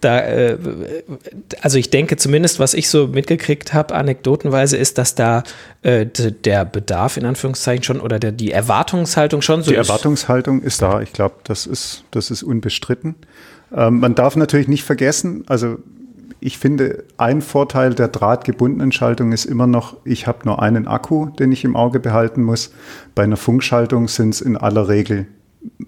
da, 0.01 0.19
äh, 0.19 0.57
also 1.61 1.79
ich 1.79 1.89
denke 1.89 2.17
zumindest, 2.17 2.59
was 2.59 2.73
ich 2.73 2.89
so 2.89 3.07
mitgekriegt 3.07 3.73
habe, 3.73 3.95
anekdotenweise, 3.95 4.77
ist, 4.77 4.97
dass 4.97 5.15
da 5.15 5.43
äh, 5.81 6.05
der 6.05 6.65
Bedarf 6.65 7.17
in 7.17 7.25
Anführungszeichen 7.25 7.83
schon 7.83 7.99
oder 7.99 8.19
der, 8.19 8.31
die 8.31 8.51
Erwartungshaltung 8.51 9.41
schon 9.41 9.63
so 9.63 9.71
die 9.71 9.77
ist. 9.77 9.87
Die 9.87 9.89
Erwartungshaltung 9.89 10.61
ist 10.61 10.81
da. 10.81 11.01
Ich 11.01 11.13
glaube, 11.13 11.35
das 11.45 11.65
ist, 11.65 12.03
das 12.11 12.29
ist 12.29 12.43
unbestritten. 12.43 13.15
Ähm, 13.75 13.99
man 13.99 14.15
darf 14.15 14.35
natürlich 14.35 14.67
nicht 14.67 14.83
vergessen, 14.83 15.43
also 15.47 15.79
ich 16.39 16.57
finde, 16.57 17.03
ein 17.17 17.41
Vorteil 17.41 17.93
der 17.93 18.09
drahtgebundenen 18.09 18.91
Schaltung 18.91 19.31
ist 19.31 19.45
immer 19.45 19.67
noch, 19.67 19.95
ich 20.03 20.27
habe 20.27 20.39
nur 20.45 20.61
einen 20.61 20.87
Akku, 20.87 21.27
den 21.27 21.51
ich 21.51 21.63
im 21.63 21.75
Auge 21.75 21.99
behalten 21.99 22.43
muss. 22.43 22.71
Bei 23.15 23.23
einer 23.23 23.37
Funkschaltung 23.37 24.07
sind 24.07 24.35
es 24.35 24.41
in 24.41 24.55
aller 24.55 24.87
Regel 24.87 25.27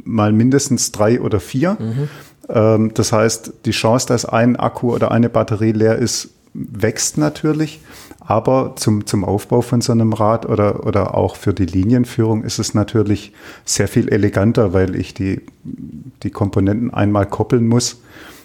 mal 0.04 0.34
mindestens 0.34 0.92
drei 0.92 1.22
oder 1.22 1.40
vier. 1.40 1.78
Mhm. 1.80 2.10
Ähm, 2.50 2.92
das 2.94 3.12
heißt, 3.12 3.54
die 3.66 3.72
Chance, 3.72 4.08
dass 4.08 4.26
ein 4.26 4.56
Akku 4.56 4.94
oder 4.94 5.12
eine 5.12 5.30
Batterie 5.30 5.72
leer 5.72 5.98
ist, 5.98 6.30
wächst 6.54 7.18
natürlich. 7.18 7.80
Aber 8.20 8.76
zum, 8.76 9.08
zum 9.08 9.26
Aufbau 9.26 9.62
von 9.62 9.82
so 9.82 9.92
einem 9.92 10.14
Rad 10.14 10.48
oder, 10.48 10.86
oder 10.86 11.16
auch 11.16 11.36
für 11.36 11.54
die 11.54 11.66
Linienführung 11.66 12.44
ist 12.44 12.60
es 12.60 12.76
natürlich 12.76 13.34
sehr 13.66 13.88
viel 13.88 14.08
eleganter, 14.08 14.72
weil 14.72 14.96
ich 14.96 15.16
die, 15.16 15.42
die 15.64 16.30
Komponenten 16.30 16.94
einmal 16.94 17.26
koppeln 17.26 17.68
muss. 17.68 18.02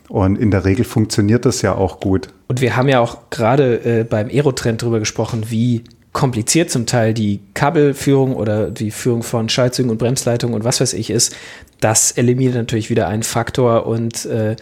Und 0.08 0.36
in 0.36 0.50
der 0.50 0.64
Regel 0.64 0.84
funktioniert 0.84 1.46
das 1.46 1.62
ja 1.62 1.74
auch 1.74 2.00
gut. 2.00 2.28
Und 2.46 2.60
wir 2.60 2.76
haben 2.76 2.88
ja 2.88 3.00
auch 3.00 3.30
gerade 3.30 4.00
äh, 4.00 4.04
beim 4.04 4.28
Aerotrend 4.28 4.82
darüber 4.82 4.98
gesprochen, 4.98 5.44
wie 5.48 5.84
kompliziert 6.12 6.70
zum 6.70 6.86
Teil 6.86 7.12
die 7.12 7.40
Kabelführung 7.54 8.36
oder 8.36 8.70
die 8.70 8.92
Führung 8.92 9.22
von 9.22 9.48
Schaltzügen 9.48 9.90
und 9.90 9.98
Bremsleitungen 9.98 10.54
und 10.54 10.64
was 10.64 10.80
weiß 10.80 10.92
ich 10.92 11.10
ist, 11.10 11.34
das 11.80 12.12
eliminiert 12.12 12.54
natürlich 12.54 12.88
wieder 12.88 13.08
einen 13.08 13.24
Faktor 13.24 13.86
und 13.86 14.24
äh, 14.26 14.54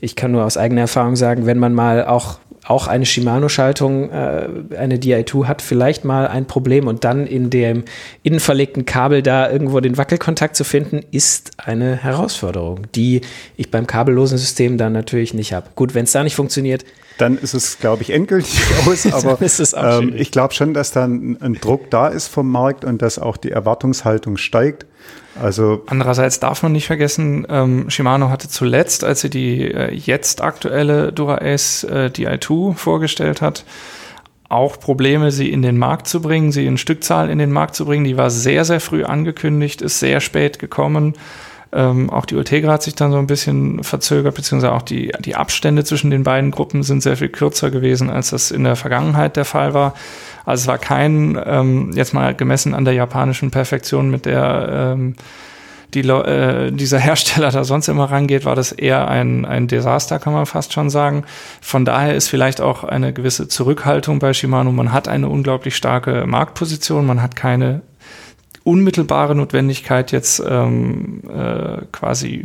ich 0.00 0.16
kann 0.16 0.32
nur 0.32 0.44
aus 0.44 0.56
eigener 0.56 0.82
Erfahrung 0.82 1.14
sagen, 1.14 1.46
wenn 1.46 1.58
man 1.58 1.74
mal 1.74 2.06
auch 2.06 2.38
auch 2.64 2.86
eine 2.86 3.04
Shimano-Schaltung, 3.04 4.10
äh, 4.10 4.48
eine 4.78 4.96
Di2 4.96 5.44
hat 5.46 5.62
vielleicht 5.62 6.04
mal 6.04 6.26
ein 6.26 6.46
Problem 6.46 6.86
und 6.86 7.04
dann 7.04 7.26
in 7.26 7.50
dem 7.50 7.84
innen 8.22 8.40
verlegten 8.40 8.86
Kabel 8.86 9.22
da 9.22 9.50
irgendwo 9.50 9.80
den 9.80 9.98
Wackelkontakt 9.98 10.56
zu 10.56 10.64
finden, 10.64 11.00
ist 11.10 11.52
eine 11.58 11.96
Herausforderung, 11.96 12.86
die 12.94 13.20
ich 13.56 13.70
beim 13.70 13.86
kabellosen 13.86 14.38
System 14.38 14.78
dann 14.78 14.92
natürlich 14.92 15.34
nicht 15.34 15.52
habe. 15.52 15.68
Gut, 15.74 15.94
wenn 15.94 16.04
es 16.04 16.12
da 16.12 16.24
nicht 16.24 16.36
funktioniert, 16.36 16.84
dann 17.18 17.38
ist 17.38 17.54
es, 17.54 17.78
glaube 17.78 18.02
ich, 18.02 18.10
endgültig 18.10 18.60
aus. 18.86 19.06
Aber 19.12 19.38
ähm, 19.40 20.14
ich 20.16 20.30
glaube 20.30 20.54
schon, 20.54 20.74
dass 20.74 20.90
da 20.90 21.04
ein, 21.04 21.40
ein, 21.40 21.54
Druck 21.54 21.90
da 21.90 22.08
ist 22.08 22.28
vom 22.28 22.50
Markt 22.50 22.84
und 22.84 23.02
dass 23.02 23.18
auch 23.18 23.36
die 23.36 23.50
Erwartungshaltung 23.50 24.36
steigt. 24.36 24.86
Also 25.40 25.82
Andererseits 25.86 26.40
darf 26.40 26.62
man 26.62 26.72
nicht 26.72 26.86
vergessen, 26.86 27.46
ähm, 27.48 27.90
Shimano 27.90 28.30
hatte 28.30 28.48
zuletzt, 28.48 29.04
als 29.04 29.20
sie 29.20 29.30
die 29.30 29.62
äh, 29.62 29.92
jetzt 29.92 30.42
aktuelle 30.42 31.12
Dura 31.12 31.38
Ace 31.38 31.84
äh, 31.84 32.10
Di2 32.14 32.74
vorgestellt 32.74 33.40
hat, 33.40 33.64
auch 34.48 34.78
Probleme, 34.78 35.32
sie 35.32 35.50
in 35.50 35.62
den 35.62 35.76
Markt 35.76 36.06
zu 36.06 36.22
bringen, 36.22 36.52
sie 36.52 36.66
in 36.66 36.78
Stückzahlen 36.78 37.30
in 37.30 37.38
den 37.38 37.50
Markt 37.50 37.74
zu 37.74 37.84
bringen. 37.84 38.04
Die 38.04 38.16
war 38.16 38.30
sehr, 38.30 38.64
sehr 38.64 38.80
früh 38.80 39.04
angekündigt, 39.04 39.82
ist 39.82 39.98
sehr 39.98 40.20
spät 40.20 40.58
gekommen. 40.60 41.14
Ähm, 41.74 42.08
auch 42.08 42.24
die 42.24 42.36
Ultegra 42.36 42.72
hat 42.72 42.82
sich 42.82 42.94
dann 42.94 43.10
so 43.10 43.18
ein 43.18 43.26
bisschen 43.26 43.82
verzögert, 43.82 44.34
beziehungsweise 44.34 44.72
auch 44.72 44.82
die, 44.82 45.12
die 45.20 45.34
Abstände 45.34 45.84
zwischen 45.84 46.10
den 46.10 46.22
beiden 46.22 46.50
Gruppen 46.50 46.82
sind 46.84 47.02
sehr 47.02 47.16
viel 47.16 47.28
kürzer 47.28 47.70
gewesen, 47.70 48.10
als 48.10 48.30
das 48.30 48.50
in 48.50 48.64
der 48.64 48.76
Vergangenheit 48.76 49.36
der 49.36 49.44
Fall 49.44 49.74
war. 49.74 49.94
Also 50.44 50.62
es 50.62 50.66
war 50.68 50.78
kein, 50.78 51.40
ähm, 51.44 51.90
jetzt 51.94 52.14
mal 52.14 52.34
gemessen 52.34 52.74
an 52.74 52.84
der 52.84 52.94
japanischen 52.94 53.50
Perfektion, 53.50 54.10
mit 54.10 54.24
der 54.24 54.94
ähm, 54.94 55.16
die, 55.94 56.00
äh, 56.00 56.70
dieser 56.70 56.98
Hersteller 57.00 57.50
da 57.50 57.64
sonst 57.64 57.88
immer 57.88 58.10
rangeht, 58.10 58.44
war 58.44 58.54
das 58.54 58.72
eher 58.72 59.08
ein, 59.08 59.44
ein 59.44 59.68
Desaster, 59.68 60.18
kann 60.18 60.32
man 60.32 60.46
fast 60.46 60.72
schon 60.72 60.90
sagen. 60.90 61.24
Von 61.60 61.84
daher 61.84 62.14
ist 62.14 62.28
vielleicht 62.28 62.60
auch 62.60 62.84
eine 62.84 63.12
gewisse 63.12 63.48
Zurückhaltung 63.48 64.18
bei 64.18 64.32
Shimano. 64.32 64.72
Man 64.72 64.92
hat 64.92 65.08
eine 65.08 65.28
unglaublich 65.28 65.76
starke 65.76 66.24
Marktposition, 66.26 67.06
man 67.06 67.22
hat 67.22 67.36
keine 67.36 67.82
unmittelbare 68.64 69.34
Notwendigkeit, 69.34 70.10
jetzt 70.10 70.42
ähm, 70.46 71.22
äh, 71.28 71.84
quasi 71.92 72.44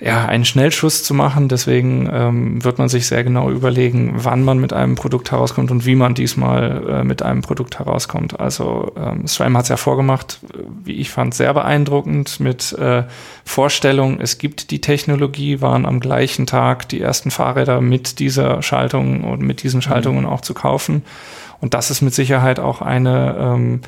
ja, 0.00 0.26
einen 0.26 0.44
Schnellschuss 0.44 1.04
zu 1.04 1.14
machen. 1.14 1.48
Deswegen 1.48 2.08
ähm, 2.12 2.62
wird 2.62 2.78
man 2.78 2.88
sich 2.88 3.06
sehr 3.06 3.24
genau 3.24 3.50
überlegen, 3.50 4.12
wann 4.16 4.44
man 4.44 4.58
mit 4.58 4.72
einem 4.72 4.94
Produkt 4.94 5.30
herauskommt 5.30 5.70
und 5.70 5.86
wie 5.86 5.94
man 5.94 6.14
diesmal 6.14 6.82
äh, 6.88 7.04
mit 7.04 7.22
einem 7.22 7.40
Produkt 7.40 7.78
herauskommt. 7.78 8.38
Also 8.38 8.92
ähm, 8.96 9.26
SRAM 9.26 9.56
hat 9.56 9.64
es 9.64 9.68
ja 9.70 9.76
vorgemacht, 9.76 10.40
wie 10.84 10.96
ich 10.96 11.10
fand, 11.10 11.34
sehr 11.34 11.54
beeindruckend 11.54 12.40
mit 12.40 12.72
äh, 12.74 13.04
Vorstellung, 13.44 14.20
es 14.20 14.38
gibt 14.38 14.70
die 14.70 14.80
Technologie, 14.80 15.60
waren 15.62 15.86
am 15.86 16.00
gleichen 16.00 16.46
Tag 16.46 16.88
die 16.90 17.00
ersten 17.00 17.30
Fahrräder 17.30 17.80
mit 17.80 18.18
dieser 18.18 18.62
Schaltung 18.62 19.24
und 19.24 19.40
mit 19.40 19.62
diesen 19.62 19.80
Schaltungen 19.80 20.24
mhm. 20.24 20.28
auch 20.28 20.42
zu 20.42 20.52
kaufen. 20.52 21.04
Und 21.60 21.72
das 21.72 21.90
ist 21.90 22.02
mit 22.02 22.12
Sicherheit 22.12 22.60
auch 22.60 22.82
eine 22.82 23.36
ähm, 23.38 23.80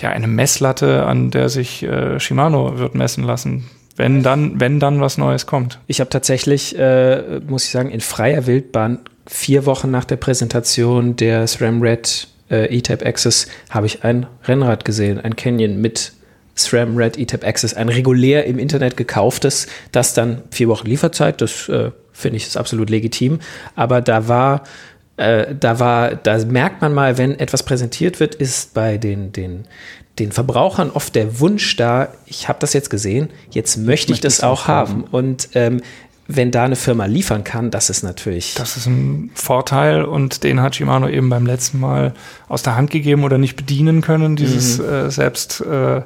ja, 0.00 0.10
eine 0.10 0.26
Messlatte, 0.26 1.04
an 1.04 1.30
der 1.30 1.48
sich 1.48 1.82
äh, 1.82 2.18
Shimano 2.18 2.78
wird 2.78 2.94
messen 2.94 3.24
lassen. 3.24 3.68
Wenn 3.96 4.22
dann, 4.22 4.60
wenn 4.60 4.80
dann 4.80 5.00
was 5.00 5.18
Neues 5.18 5.46
kommt. 5.46 5.78
Ich 5.86 6.00
habe 6.00 6.08
tatsächlich, 6.08 6.78
äh, 6.78 7.40
muss 7.46 7.64
ich 7.64 7.70
sagen, 7.70 7.90
in 7.90 8.00
freier 8.00 8.46
Wildbahn 8.46 9.00
vier 9.26 9.66
Wochen 9.66 9.90
nach 9.90 10.04
der 10.04 10.16
Präsentation 10.16 11.16
der 11.16 11.46
SRAM 11.46 11.82
Red 11.82 12.28
äh, 12.50 12.74
E-Type 12.76 13.04
Access 13.04 13.46
habe 13.68 13.86
ich 13.86 14.02
ein 14.02 14.26
Rennrad 14.44 14.84
gesehen, 14.84 15.20
ein 15.20 15.36
Canyon 15.36 15.80
mit 15.80 16.12
SRAM 16.56 16.96
Red 16.96 17.18
E-Type 17.18 17.46
Access, 17.46 17.74
ein 17.74 17.88
regulär 17.88 18.44
im 18.46 18.58
Internet 18.58 18.96
gekauftes, 18.96 19.66
das 19.92 20.14
dann 20.14 20.42
vier 20.50 20.68
Wochen 20.68 20.86
Lieferzeit, 20.86 21.40
das 21.40 21.68
äh, 21.68 21.90
finde 22.12 22.36
ich 22.36 22.46
ist 22.46 22.56
absolut 22.56 22.90
legitim, 22.90 23.38
aber 23.76 24.00
da 24.00 24.28
war 24.28 24.64
äh, 25.20 25.54
da 25.54 25.78
war, 25.78 26.14
da 26.14 26.38
merkt 26.46 26.80
man 26.80 26.94
mal, 26.94 27.18
wenn 27.18 27.38
etwas 27.38 27.62
präsentiert 27.62 28.20
wird, 28.20 28.34
ist 28.34 28.72
bei 28.72 28.96
den, 28.96 29.32
den, 29.32 29.66
den 30.18 30.32
Verbrauchern 30.32 30.90
oft 30.90 31.14
der 31.14 31.40
Wunsch 31.40 31.76
da, 31.76 32.08
ich 32.24 32.48
habe 32.48 32.58
das 32.58 32.72
jetzt 32.72 32.88
gesehen, 32.88 33.28
jetzt 33.50 33.76
möchte 33.76 34.14
ich, 34.14 34.20
das 34.20 34.42
auch 34.42 34.66
haben. 34.66 35.04
Und 35.04 35.50
ähm, 35.54 35.82
wenn 36.26 36.50
da 36.50 36.64
eine 36.64 36.76
Firma 36.76 37.04
liefern 37.04 37.44
kann, 37.44 37.70
das 37.70 37.90
ist 37.90 38.02
natürlich. 38.02 38.54
Das 38.54 38.78
ist 38.78 38.86
ein 38.86 39.30
Vorteil 39.34 40.04
und 40.04 40.42
den 40.42 40.62
hat 40.62 40.76
Shimano 40.76 41.08
eben 41.08 41.28
beim 41.28 41.44
letzten 41.44 41.80
Mal 41.80 42.14
aus 42.48 42.62
der 42.62 42.76
Hand 42.76 42.90
gegeben 42.90 43.22
oder 43.24 43.36
nicht 43.36 43.56
bedienen 43.56 44.00
können, 44.00 44.36
dieses 44.36 44.78
mhm. 44.78 44.88
äh, 44.88 45.10
selbst 45.10 45.60
äh, 45.60 46.02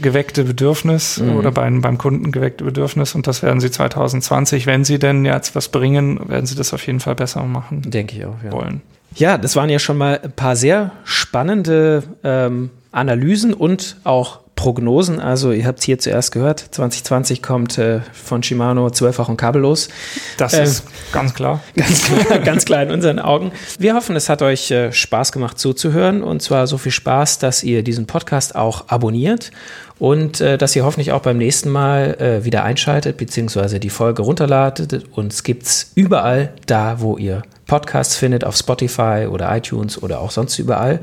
geweckte 0.00 0.44
Bedürfnis 0.44 1.18
mhm. 1.18 1.36
oder 1.36 1.50
beim, 1.50 1.80
beim 1.80 1.98
Kunden 1.98 2.32
geweckte 2.32 2.64
Bedürfnis 2.64 3.14
und 3.14 3.26
das 3.26 3.42
werden 3.42 3.60
sie 3.60 3.70
2020, 3.70 4.66
wenn 4.66 4.84
sie 4.84 4.98
denn 4.98 5.24
jetzt 5.24 5.54
was 5.54 5.68
bringen, 5.68 6.28
werden 6.28 6.46
sie 6.46 6.54
das 6.54 6.72
auf 6.74 6.86
jeden 6.86 7.00
Fall 7.00 7.14
besser 7.14 7.42
machen. 7.44 7.82
Denke 7.82 8.16
ich 8.16 8.24
auch, 8.24 8.36
ja. 8.44 8.52
Wollen. 8.52 8.82
Ja, 9.16 9.38
das 9.38 9.56
waren 9.56 9.70
ja 9.70 9.78
schon 9.78 9.98
mal 9.98 10.20
ein 10.22 10.32
paar 10.32 10.56
sehr 10.56 10.92
spannende 11.04 12.02
ähm, 12.22 12.70
Analysen 12.92 13.54
und 13.54 13.96
auch 14.04 14.40
Prognosen. 14.60 15.20
Also 15.20 15.52
ihr 15.52 15.64
habt 15.64 15.78
es 15.78 15.86
hier 15.86 15.98
zuerst 15.98 16.32
gehört, 16.32 16.60
2020 16.60 17.42
kommt 17.42 17.78
äh, 17.78 18.00
von 18.12 18.42
Shimano 18.42 18.90
zwölffach 18.90 19.30
und 19.30 19.38
kabellos. 19.38 19.88
Das 20.36 20.52
äh, 20.52 20.64
ist 20.64 20.84
ganz 21.12 21.32
klar. 21.32 21.62
Ganz 21.76 22.02
klar, 22.04 22.38
ganz 22.40 22.64
klar 22.66 22.82
in 22.82 22.90
unseren 22.90 23.18
Augen. 23.20 23.52
Wir 23.78 23.94
hoffen, 23.94 24.16
es 24.16 24.28
hat 24.28 24.42
euch 24.42 24.70
äh, 24.70 24.92
Spaß 24.92 25.32
gemacht 25.32 25.58
zuzuhören 25.58 26.22
und 26.22 26.42
zwar 26.42 26.66
so 26.66 26.76
viel 26.76 26.92
Spaß, 26.92 27.38
dass 27.38 27.62
ihr 27.62 27.82
diesen 27.82 28.06
Podcast 28.06 28.54
auch 28.54 28.88
abonniert 28.88 29.50
und 29.98 30.42
äh, 30.42 30.58
dass 30.58 30.76
ihr 30.76 30.84
hoffentlich 30.84 31.12
auch 31.12 31.22
beim 31.22 31.38
nächsten 31.38 31.70
Mal 31.70 32.20
äh, 32.20 32.44
wieder 32.44 32.62
einschaltet 32.62 33.16
beziehungsweise 33.16 33.80
die 33.80 33.88
Folge 33.88 34.20
runterladet. 34.20 35.06
Uns 35.12 35.42
gibt 35.42 35.62
es 35.62 35.92
überall 35.94 36.52
da, 36.66 37.00
wo 37.00 37.16
ihr 37.16 37.42
Podcasts 37.70 38.16
findet, 38.16 38.42
auf 38.42 38.56
Spotify 38.56 39.28
oder 39.30 39.56
iTunes 39.56 40.02
oder 40.02 40.20
auch 40.20 40.32
sonst 40.32 40.58
überall. 40.58 40.98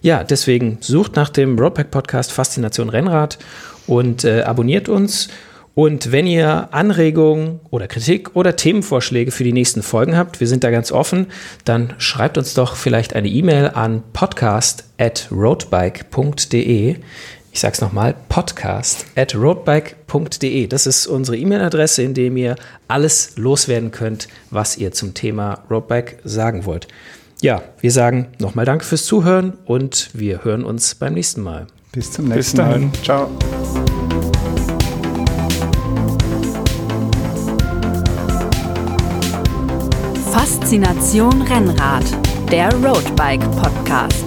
Ja, 0.00 0.22
deswegen 0.22 0.78
sucht 0.80 1.16
nach 1.16 1.28
dem 1.28 1.58
Roadpack 1.58 1.90
Podcast 1.90 2.30
Faszination 2.30 2.88
Rennrad 2.88 3.36
und 3.88 4.22
äh, 4.22 4.42
abonniert 4.42 4.88
uns. 4.88 5.26
Und 5.74 6.12
wenn 6.12 6.28
ihr 6.28 6.68
Anregungen 6.70 7.58
oder 7.70 7.88
Kritik 7.88 8.36
oder 8.36 8.54
Themenvorschläge 8.54 9.32
für 9.32 9.42
die 9.42 9.52
nächsten 9.52 9.82
Folgen 9.82 10.16
habt, 10.16 10.38
wir 10.38 10.46
sind 10.46 10.62
da 10.62 10.70
ganz 10.70 10.92
offen, 10.92 11.26
dann 11.64 11.94
schreibt 11.98 12.38
uns 12.38 12.54
doch 12.54 12.76
vielleicht 12.76 13.16
eine 13.16 13.26
E-Mail 13.26 13.72
an 13.74 14.04
podcast@roadbike.de. 14.12 16.96
Ich 17.54 17.60
sage 17.60 17.74
es 17.74 17.80
nochmal, 17.80 18.16
podcast 18.28 19.06
at 19.14 19.36
roadbike.de. 19.36 20.66
Das 20.66 20.88
ist 20.88 21.06
unsere 21.06 21.36
E-Mail-Adresse, 21.36 22.02
in 22.02 22.12
dem 22.12 22.36
ihr 22.36 22.56
alles 22.88 23.36
loswerden 23.36 23.92
könnt, 23.92 24.26
was 24.50 24.76
ihr 24.76 24.90
zum 24.90 25.14
Thema 25.14 25.62
Roadbike 25.70 26.18
sagen 26.24 26.64
wollt. 26.64 26.88
Ja, 27.40 27.62
wir 27.80 27.92
sagen 27.92 28.26
nochmal 28.40 28.64
Danke 28.64 28.84
fürs 28.84 29.04
Zuhören 29.04 29.52
und 29.66 30.10
wir 30.14 30.42
hören 30.42 30.64
uns 30.64 30.96
beim 30.96 31.14
nächsten 31.14 31.42
Mal. 31.42 31.68
Bis 31.92 32.10
zum 32.10 32.24
nächsten 32.24 32.56
Bis 32.56 32.66
Mal. 32.66 32.90
Ciao. 33.04 33.30
Faszination 40.32 41.42
Rennrad, 41.42 42.04
der 42.50 42.74
Roadbike 42.74 43.48
Podcast. 43.52 44.24